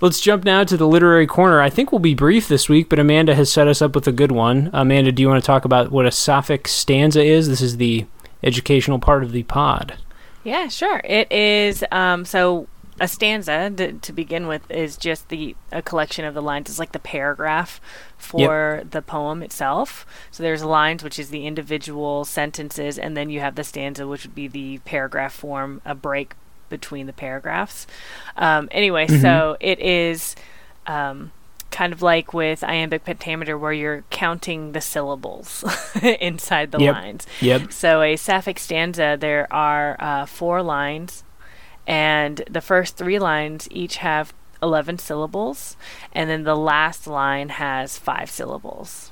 [0.02, 1.60] Let's jump now to the literary corner.
[1.60, 4.12] I think we'll be brief this week, but Amanda has set us up with a
[4.12, 4.70] good one.
[4.72, 7.48] Amanda, do you want to talk about what a Sapphic stanza is?
[7.48, 8.06] This is the
[8.42, 9.98] educational part of the pod.
[10.42, 11.02] Yeah, sure.
[11.04, 12.66] It is um, so
[13.00, 16.68] a stanza to, to begin with is just the a collection of the lines.
[16.68, 17.80] It's like the paragraph
[18.18, 20.06] for the poem itself.
[20.30, 24.24] So there's lines, which is the individual sentences, and then you have the stanza, which
[24.24, 26.34] would be the paragraph form, a break
[26.68, 27.86] between the paragraphs.
[28.36, 30.36] Um, anyway, so it is.
[30.86, 31.32] Um,
[31.70, 35.62] Kind of like with iambic pentameter, where you're counting the syllables
[36.02, 36.94] inside the Yep.
[36.94, 37.26] lines.
[37.40, 37.72] Yep.
[37.72, 41.22] So a sapphic stanza, there are uh, four lines,
[41.90, 45.76] and the first three lines each have 11 syllables,
[46.12, 49.10] and then the last line has five syllables.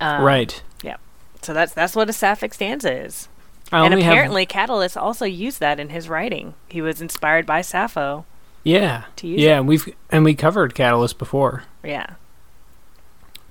[0.00, 0.60] Um, right.
[0.82, 0.96] Yeah.
[1.40, 3.28] So that's that's what a sapphic stanza is.
[3.70, 6.54] I and have- apparently, Catullus also used that in his writing.
[6.68, 8.24] He was inspired by Sappho
[8.64, 9.04] yeah.
[9.16, 11.62] to use Yeah, and we've and we covered Catullus before.
[11.84, 12.14] Yeah.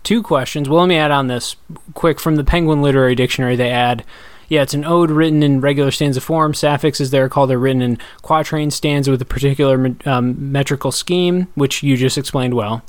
[0.04, 0.68] Two questions.
[0.68, 1.56] Well, let me add on this
[1.94, 3.56] quick from the Penguin Literary Dictionary.
[3.56, 4.04] They add,
[4.48, 6.54] yeah, it's an ode written in regular stanza form.
[6.54, 11.84] Sapphics, there called, they're written in quatrain stanza with a particular um, metrical scheme, which
[11.84, 12.82] you just explained well.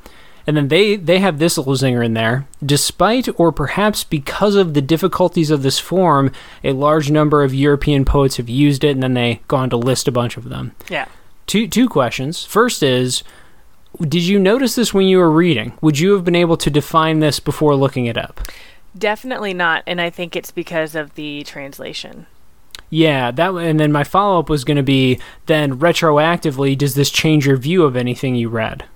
[0.46, 2.46] And then they they have this little zinger in there.
[2.64, 6.32] Despite or perhaps because of the difficulties of this form,
[6.64, 9.76] a large number of European poets have used it, and then they go on to
[9.76, 11.04] list a bunch of them Yeah.
[11.46, 12.44] two two questions.
[12.46, 13.22] First is
[14.00, 15.72] did you notice this when you were reading?
[15.82, 18.40] Would you have been able to define this before looking it up?
[18.98, 19.82] Definitely not.
[19.86, 22.26] And I think it's because of the translation.
[22.90, 27.46] Yeah, that and then my follow-up was going to be then retroactively does this change
[27.46, 28.86] your view of anything you read?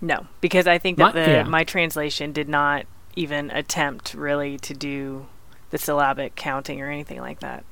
[0.00, 1.42] No, because I think that My- the yeah.
[1.42, 5.26] my translation did not even attempt really to do
[5.70, 7.64] the syllabic counting or anything like that.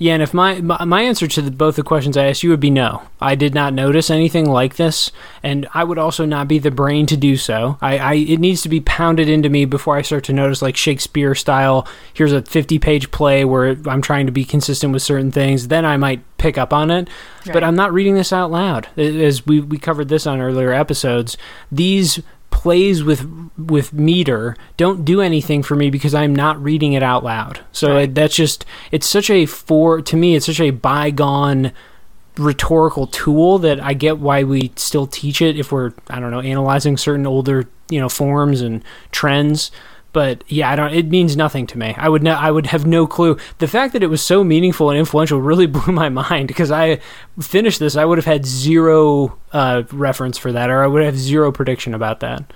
[0.00, 2.60] Yeah, and if my my, answer to the, both the questions I asked you would
[2.60, 3.02] be no.
[3.20, 5.10] I did not notice anything like this,
[5.42, 7.78] and I would also not be the brain to do so.
[7.80, 10.76] I, I it needs to be pounded into me before I start to notice like
[10.76, 11.86] Shakespeare style.
[12.14, 15.66] Here's a 50 page play where I'm trying to be consistent with certain things.
[15.66, 17.08] Then I might pick up on it,
[17.52, 18.86] but I'm not reading this out loud.
[18.96, 21.36] As we we covered this on earlier episodes,
[21.72, 27.02] these plays with with meter don't do anything for me because I'm not reading it
[27.02, 27.60] out loud.
[27.72, 28.02] So Right.
[28.08, 31.72] it, that's just it's such a for to me it's such a bygone
[32.36, 36.40] rhetorical tool that I get why we still teach it if we're I don't know
[36.40, 38.82] analyzing certain older you know forms and
[39.12, 39.70] trends.
[40.12, 40.92] But yeah, I don't.
[40.92, 41.94] It means nothing to me.
[41.96, 43.36] I would no, I would have no clue.
[43.58, 47.00] The fact that it was so meaningful and influential really blew my mind because I
[47.40, 47.96] finished this.
[47.96, 51.94] I would have had zero uh, reference for that, or I would have zero prediction
[51.94, 52.50] about that.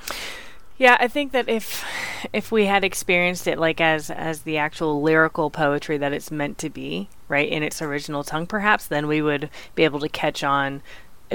[0.79, 1.85] Yeah, I think that if
[2.33, 6.59] if we had experienced it like as as the actual lyrical poetry that it's meant
[6.59, 10.43] to be, right, in its original tongue perhaps, then we would be able to catch
[10.43, 10.83] on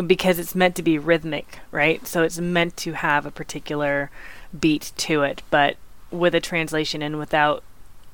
[0.05, 2.05] because it's meant to be rhythmic, right?
[2.05, 4.11] So it's meant to have a particular
[4.59, 5.77] beat to it, but
[6.11, 7.63] with a translation and without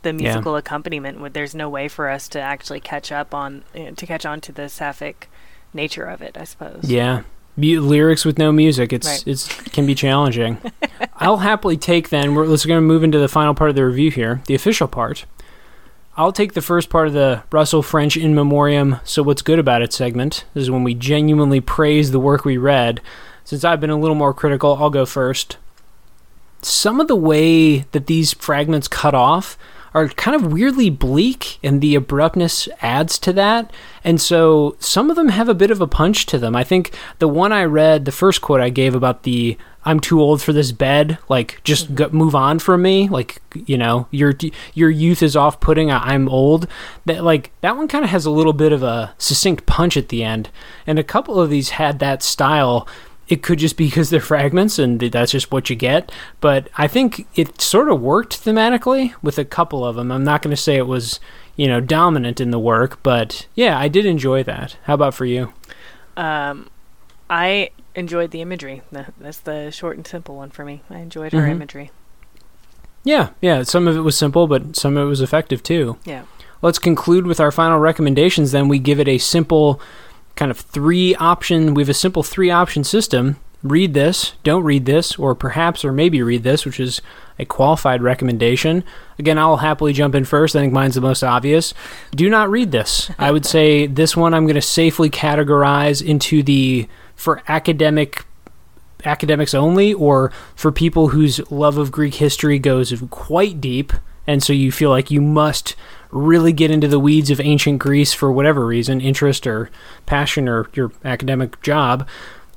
[0.01, 3.91] the musical accompaniment, with- there's no way for us to actually catch up on eh,
[3.95, 5.29] to catch on to the sapphic
[5.73, 6.83] nature of it, I suppose.
[6.89, 7.21] Yeah.
[7.55, 9.23] Mu- lyrics with no music, it's Right.
[9.27, 10.57] it's can be challenging.
[11.17, 12.33] I'll happily take then.
[12.35, 14.87] We're let's going to move into the final part of the review here, the official
[14.87, 15.25] part.
[16.17, 18.97] I'll take the first part of the Russell French in memoriam.
[19.03, 22.57] So what's good about it segment this is when we genuinely praise the work we
[22.57, 23.01] read.
[23.45, 25.57] Since I've been a little more critical, I'll go first.
[26.65, 29.57] Some of the way that these fragments cut off
[29.93, 33.71] are kind of weirdly bleak, and the abruptness adds to that.
[34.03, 36.55] And so some of them have a bit of a punch to them.
[36.55, 40.21] I think the one I read, the first quote I gave about the I'm too
[40.21, 41.17] old for this bed.
[41.27, 41.95] Like, just Mm-hmm.
[41.95, 43.09] go, move on from me.
[43.09, 44.33] Like, you know, your
[44.73, 45.91] your youth is off putting.
[45.91, 46.67] I'm old.
[47.05, 50.09] That like that one kind of has a little bit of a succinct punch at
[50.09, 50.49] the end,
[50.87, 52.87] and a couple of these had that style.
[53.29, 56.11] It could just be because they're fragments, and that's just what you get.
[56.41, 60.11] But I think it sort of worked thematically with a couple of them.
[60.11, 61.19] I'm not going to say it was
[61.55, 64.77] you know dominant in the work, but yeah, I did enjoy that.
[64.83, 65.53] How about for you?
[66.17, 66.69] Um,
[67.29, 68.81] I enjoyed the imagery.
[68.91, 70.81] That's the short and simple one for me.
[70.89, 71.51] I enjoyed her Mhm.
[71.51, 71.91] imagery.
[73.03, 73.63] Yeah, yeah.
[73.63, 75.97] Some of it was simple, but some of it was effective too.
[76.05, 76.23] Yeah.
[76.61, 78.51] Let's conclude with our final recommendations.
[78.51, 79.79] Then we give it a simple
[80.35, 81.73] kind of three option.
[81.73, 83.37] We have a simple three option system.
[83.61, 87.01] Read this, don't read this, or perhaps or maybe read this, which is
[87.39, 88.83] a qualified recommendation.
[89.17, 90.53] Again, I'll happily jump in first.
[90.53, 91.73] I think mine's the most obvious.
[92.11, 93.09] Do not read this.
[93.17, 98.25] I would say this one I'm going to safely categorize into the for academic
[99.05, 103.93] academics only or for people whose love of Greek history goes quite deep
[104.25, 105.75] and so you feel like you must
[106.13, 109.69] really get into the weeds of ancient Greece for whatever reason, interest or
[110.05, 112.07] passion or your academic job.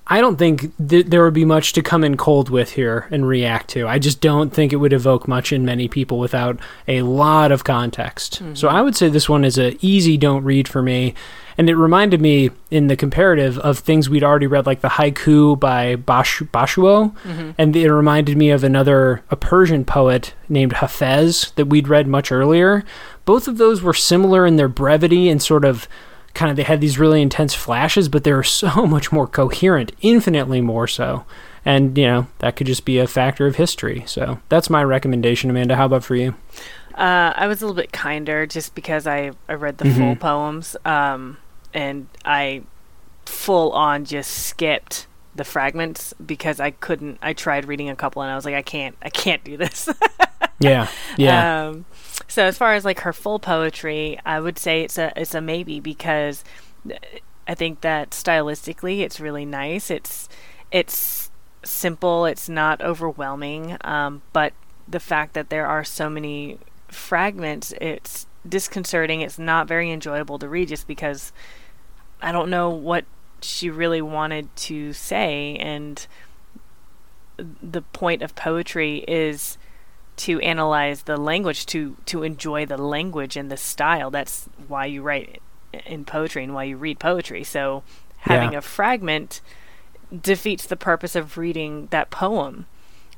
[0.09, 3.27] I don't think th- there would be much to come in cold with here and
[3.27, 3.89] react to.
[3.89, 7.65] I just don't think it would evoke much in many people without a lot of
[7.65, 8.35] context.
[8.35, 8.67] So mm-hmm.
[8.69, 11.15] I would say this one is a easy don't read for me.
[11.59, 15.59] And it reminded me in the comparative of things we'd already read, like the haiku
[15.59, 17.53] by Bash- Basho, mm-hmm.
[17.57, 22.31] and it reminded me of another a Persian poet named Hafez that we'd read much
[22.31, 22.85] earlier.
[23.25, 25.89] Both of those were similar in their brevity and sort of
[26.37, 29.93] kind of they had these really intense flashes, but they were so much more coherent,
[30.01, 31.25] infinitely more so.
[31.65, 34.05] And you know that could just be a factor of history.
[34.07, 35.75] So that's my recommendation, Amanda.
[35.75, 36.37] How about for you?
[36.95, 40.77] Uh, I was a little bit kinder just because I, I read the full poems,
[40.85, 41.37] um,
[41.75, 42.63] and I
[43.27, 45.07] full on just skipped
[45.37, 47.19] the fragments because I couldn't.
[47.23, 49.89] I tried reading a couple and I was like, I can't, I can't do this.
[50.59, 51.85] Yeah, yeah, Um,
[52.29, 55.41] so as far as like her full poetry, I would say it's a it's a
[55.43, 56.45] maybe because
[56.91, 56.95] uh,
[57.47, 59.91] I think that stylistically it's really nice.
[59.91, 60.31] It's
[60.73, 61.31] it's
[61.63, 62.25] simple.
[62.25, 63.77] It's not overwhelming.
[63.83, 64.55] Um, but
[64.89, 66.59] the fact that there are so many
[66.89, 69.21] fragments, it's disconcerting.
[69.21, 71.33] It's not very enjoyable to read just because
[72.23, 73.05] I don't know what
[73.43, 76.07] she really wanted to say and
[77.63, 79.59] the point of poetry is
[80.17, 84.11] to analyze the language to to enjoy the language and the style.
[84.11, 85.43] That's why you write
[85.85, 87.45] in poetry and why you read poetry.
[87.45, 87.83] So
[88.21, 88.59] having Yeah.
[88.59, 89.43] a fragment
[90.23, 92.67] defeats the purpose of reading that poem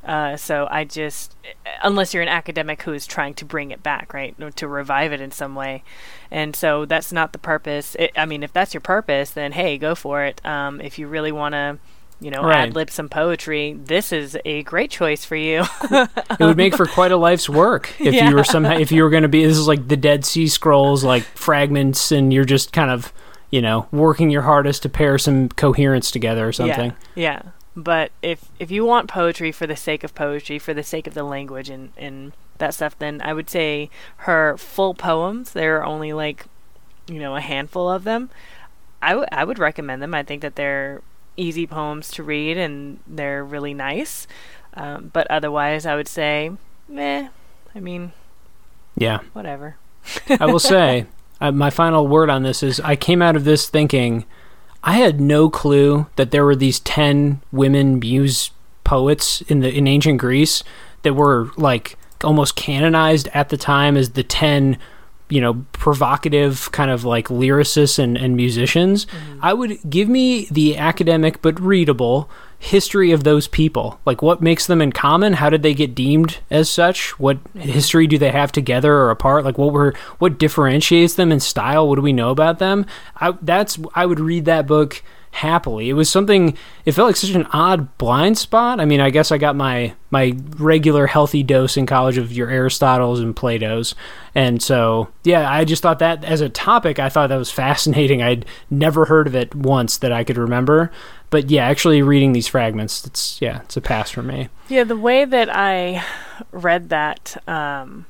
[0.08, 1.36] uh, so I just,
[1.82, 5.20] unless you're an academic who is trying to bring it back, right, to revive it
[5.20, 5.84] in some way,
[6.30, 7.94] and so that's not the purpose.
[7.98, 10.44] It, I mean, if that's your purpose, then hey, go for it.
[10.44, 11.78] Um, if you really want to,
[12.20, 12.68] you know, Right.
[12.68, 15.64] ad lib some poetry, this is a great choice for you.
[15.90, 19.10] it would make for quite a life's work if you were somehow if you were
[19.10, 19.44] going to be.
[19.44, 23.12] This is like the Dead Sea Scrolls, like fragments, and you're just kind of
[23.50, 26.92] you know working your hardest to pair some coherence together or something.
[27.14, 27.50] Yeah, yeah.
[27.82, 31.14] But if if you want poetry for the sake of poetry, for the sake of
[31.14, 35.52] the language and and that stuff, then I would say her full poems.
[35.52, 36.46] There are only like,
[37.06, 38.30] you know, a handful of them.
[39.00, 40.12] I would I would recommend them.
[40.12, 41.02] I think that they're
[41.36, 44.26] easy poems to read and they're really nice.
[44.74, 46.50] Um, but otherwise, I would say,
[46.88, 47.28] meh.
[47.76, 48.10] I mean,
[48.96, 49.20] Yeah.
[49.34, 49.76] whatever.
[50.40, 51.06] I will say,
[51.40, 54.24] uh, my final word on this is I came out of this thinking
[54.82, 58.50] I had no clue that there were these 10 women muse
[58.84, 60.62] poets in the in ancient Greece
[61.02, 64.78] that were like almost canonized at the time as the 10
[65.28, 69.38] you know provocative kind of like lyricists and, and musicians mm-hmm.
[69.42, 74.00] i would give me the academic but readable history of those people.
[74.04, 75.34] Like what makes them in common?
[75.34, 77.18] How did they get deemed as such?
[77.18, 79.44] What history do they have together or apart?
[79.44, 81.88] Like what were what differentiates them in style?
[81.88, 82.86] What do we know about them?
[83.16, 85.88] I, that's i would read that book happily.
[85.88, 88.80] It was something it felt like such an odd blind spot.
[88.80, 92.48] I mean i guess i got my my regular healthy dose in college of your
[92.50, 93.94] aristotle's and plato's.
[94.34, 98.22] And so yeah i just thought that as a topic i thought that was fascinating.
[98.28, 100.90] I'd never heard of it once that i could remember.
[101.30, 104.48] But yeah actually reading these fragments it's yeah it's a pass for me.
[104.68, 106.04] Yeah, the way that I
[106.52, 108.04] read that, um,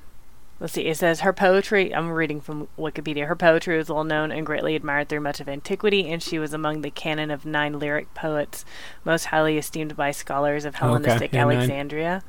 [0.61, 4.33] let's see, it says her poetry, I'm reading from Wikipedia, her poetry was well known
[4.33, 7.79] and greatly admired through much of antiquity, and she was among the canon of nine
[7.79, 8.65] lyric poets,
[9.05, 11.57] most highly esteemed by scholars of Hellenistic yeah, nine.
[11.57, 12.23] Alexandria.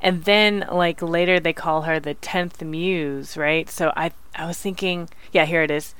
[0.00, 3.68] And then, like, later they call her the tenth muse, right?
[3.68, 5.94] So I, I was thinking, yeah, here it is.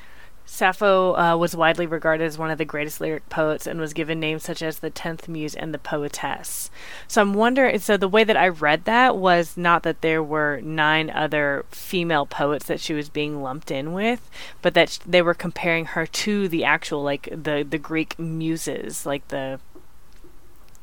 [0.55, 4.21] Sappho uh, was widely regarded as one of the greatest lyric poets and was given
[4.21, 6.71] names such as the tenth muse and the poetess.
[7.09, 7.81] So I'm wondering.
[7.81, 12.25] So the way that I read that was not that there were nine other female
[12.25, 14.31] poets that she was being lumped in with,
[14.63, 19.05] but that sh- they were comparing her to the actual like the the Greek muses,
[19.05, 19.59] like the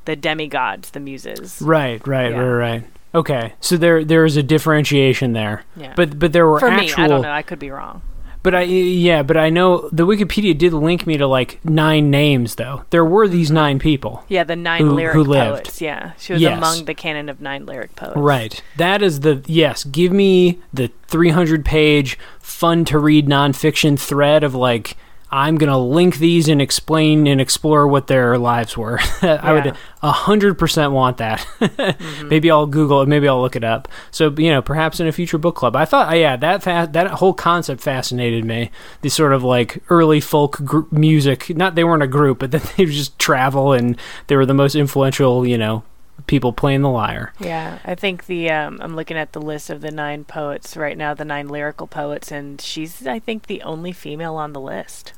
[0.03, 1.61] the demigods, the muses.
[1.61, 2.39] Right, right, Yeah.
[2.39, 2.83] right, right.
[3.15, 5.63] Okay, so there there is a differentiation there.
[5.77, 5.93] Yeah.
[5.95, 6.97] But but there were For actual.
[6.99, 7.31] me, I don't know.
[7.31, 8.01] I could be wrong.
[8.43, 12.55] But I yeah, but I know the Wikipedia did link me to like nine names
[12.55, 12.85] though.
[12.89, 13.55] There were these mm-hmm.
[13.55, 14.23] nine people.
[14.27, 15.65] Yeah, the nine Who- lyric who lived.
[15.65, 15.81] poets.
[15.81, 16.57] Yeah, she was Yes.
[16.57, 18.17] among the canon of nine lyric poets.
[18.17, 18.61] Right.
[18.77, 19.83] That is the yes.
[19.83, 24.97] Give me the 300 page fun to read nonfiction thread of like
[25.33, 28.99] I'm gonna link these and explain and explore what their lives were.
[29.21, 31.47] I would a hundred percent want that.
[32.25, 33.07] Maybe I'll Google it.
[33.07, 33.87] Maybe I'll look it up.
[34.11, 35.75] So you know, perhaps in a future book club.
[35.75, 38.71] I thought, yeah, that fa- that whole concept fascinated me.
[39.01, 41.55] The sort of like early folk gr- music.
[41.55, 44.75] Not they weren't a group, but then they just travel and they were the most
[44.75, 45.47] influential.
[45.47, 45.83] You know,
[46.27, 47.33] people playing the lyre.
[47.39, 50.97] Yeah, I think the um, I'm looking at the list of the nine poets right
[50.97, 55.13] now, the nine lyrical poets, and she's I think the only female on the list.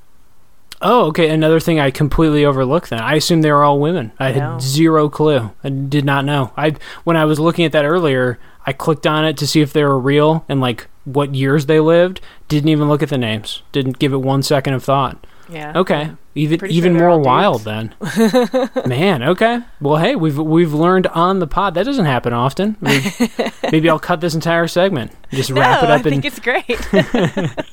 [0.84, 1.30] Oh, okay.
[1.30, 2.90] Another thing I completely overlooked.
[2.90, 4.12] Then I assumed they were all women.
[4.20, 4.52] I No.
[4.52, 5.52] had zero clue.
[5.64, 6.52] I did not know.
[6.58, 6.76] I
[7.06, 9.84] when I was looking at that earlier, I clicked on it to see if they
[9.84, 12.22] were real and like what years they lived.
[12.48, 13.62] Didn't even look at the names.
[13.72, 15.26] Didn't give it one second of thought.
[15.50, 15.74] Yeah.
[15.76, 17.94] Okay, even Pretty even sure more wild then.
[18.86, 19.60] Man, okay.
[19.82, 22.78] Well, hey, we've we've learned on the pod that doesn't happen often.
[22.80, 23.12] Maybe,
[23.72, 25.12] maybe I'll cut this entire segment.
[25.32, 27.68] Just wrap no, it up I and think it's great.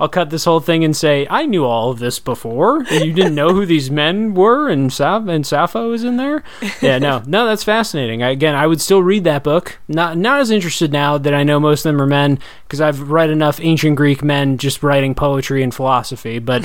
[0.00, 2.78] I'll cut this whole thing and say I knew all of this before.
[2.90, 6.42] And you didn't know who these men were, and Saf- and Sappho is in there.
[6.80, 8.22] Yeah, no, no, that's fascinating.
[8.22, 9.78] I, again, I would still read that book.
[9.88, 13.10] Not not as interested now that I know most of them are men because I've
[13.10, 16.38] read enough ancient Greek men just writing poetry and philosophy.
[16.38, 16.64] But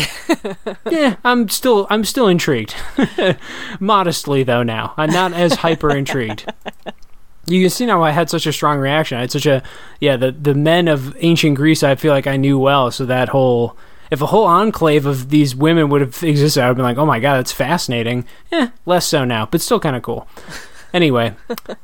[0.90, 2.76] yeah, I'm still I'm still intrigued.
[3.80, 6.52] Modestly though, now I'm not as hyper intrigued.
[7.50, 9.18] You can see now I had such a strong reaction.
[9.18, 9.64] I had such a
[10.00, 13.30] yeah, the the men of ancient Greece I feel like I knew well, so that
[13.30, 13.76] whole
[14.12, 16.98] if a whole enclave of these women would have existed, I would have been like,
[16.98, 18.26] oh my god, that's fascinating.
[18.52, 20.28] Eh, less so now, but still kind of cool.
[20.92, 21.36] Anyway,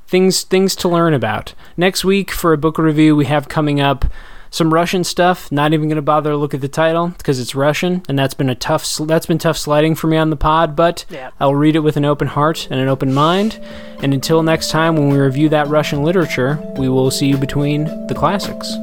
[0.08, 1.54] things things to learn about.
[1.78, 4.06] Next week for a book review, we have coming up
[4.56, 5.52] some Russian stuff.
[5.52, 8.34] Not even going to bother to look at the title because it's Russian, and that's
[8.34, 10.76] been a tough sl- that's been tough sliding for me on the pod.
[10.76, 11.32] But Yeah.
[11.40, 13.60] I'll read it with an open heart and an open mind.
[14.02, 17.86] And until next time, when we review that Russian literature, we will see you between
[18.08, 18.74] the classics.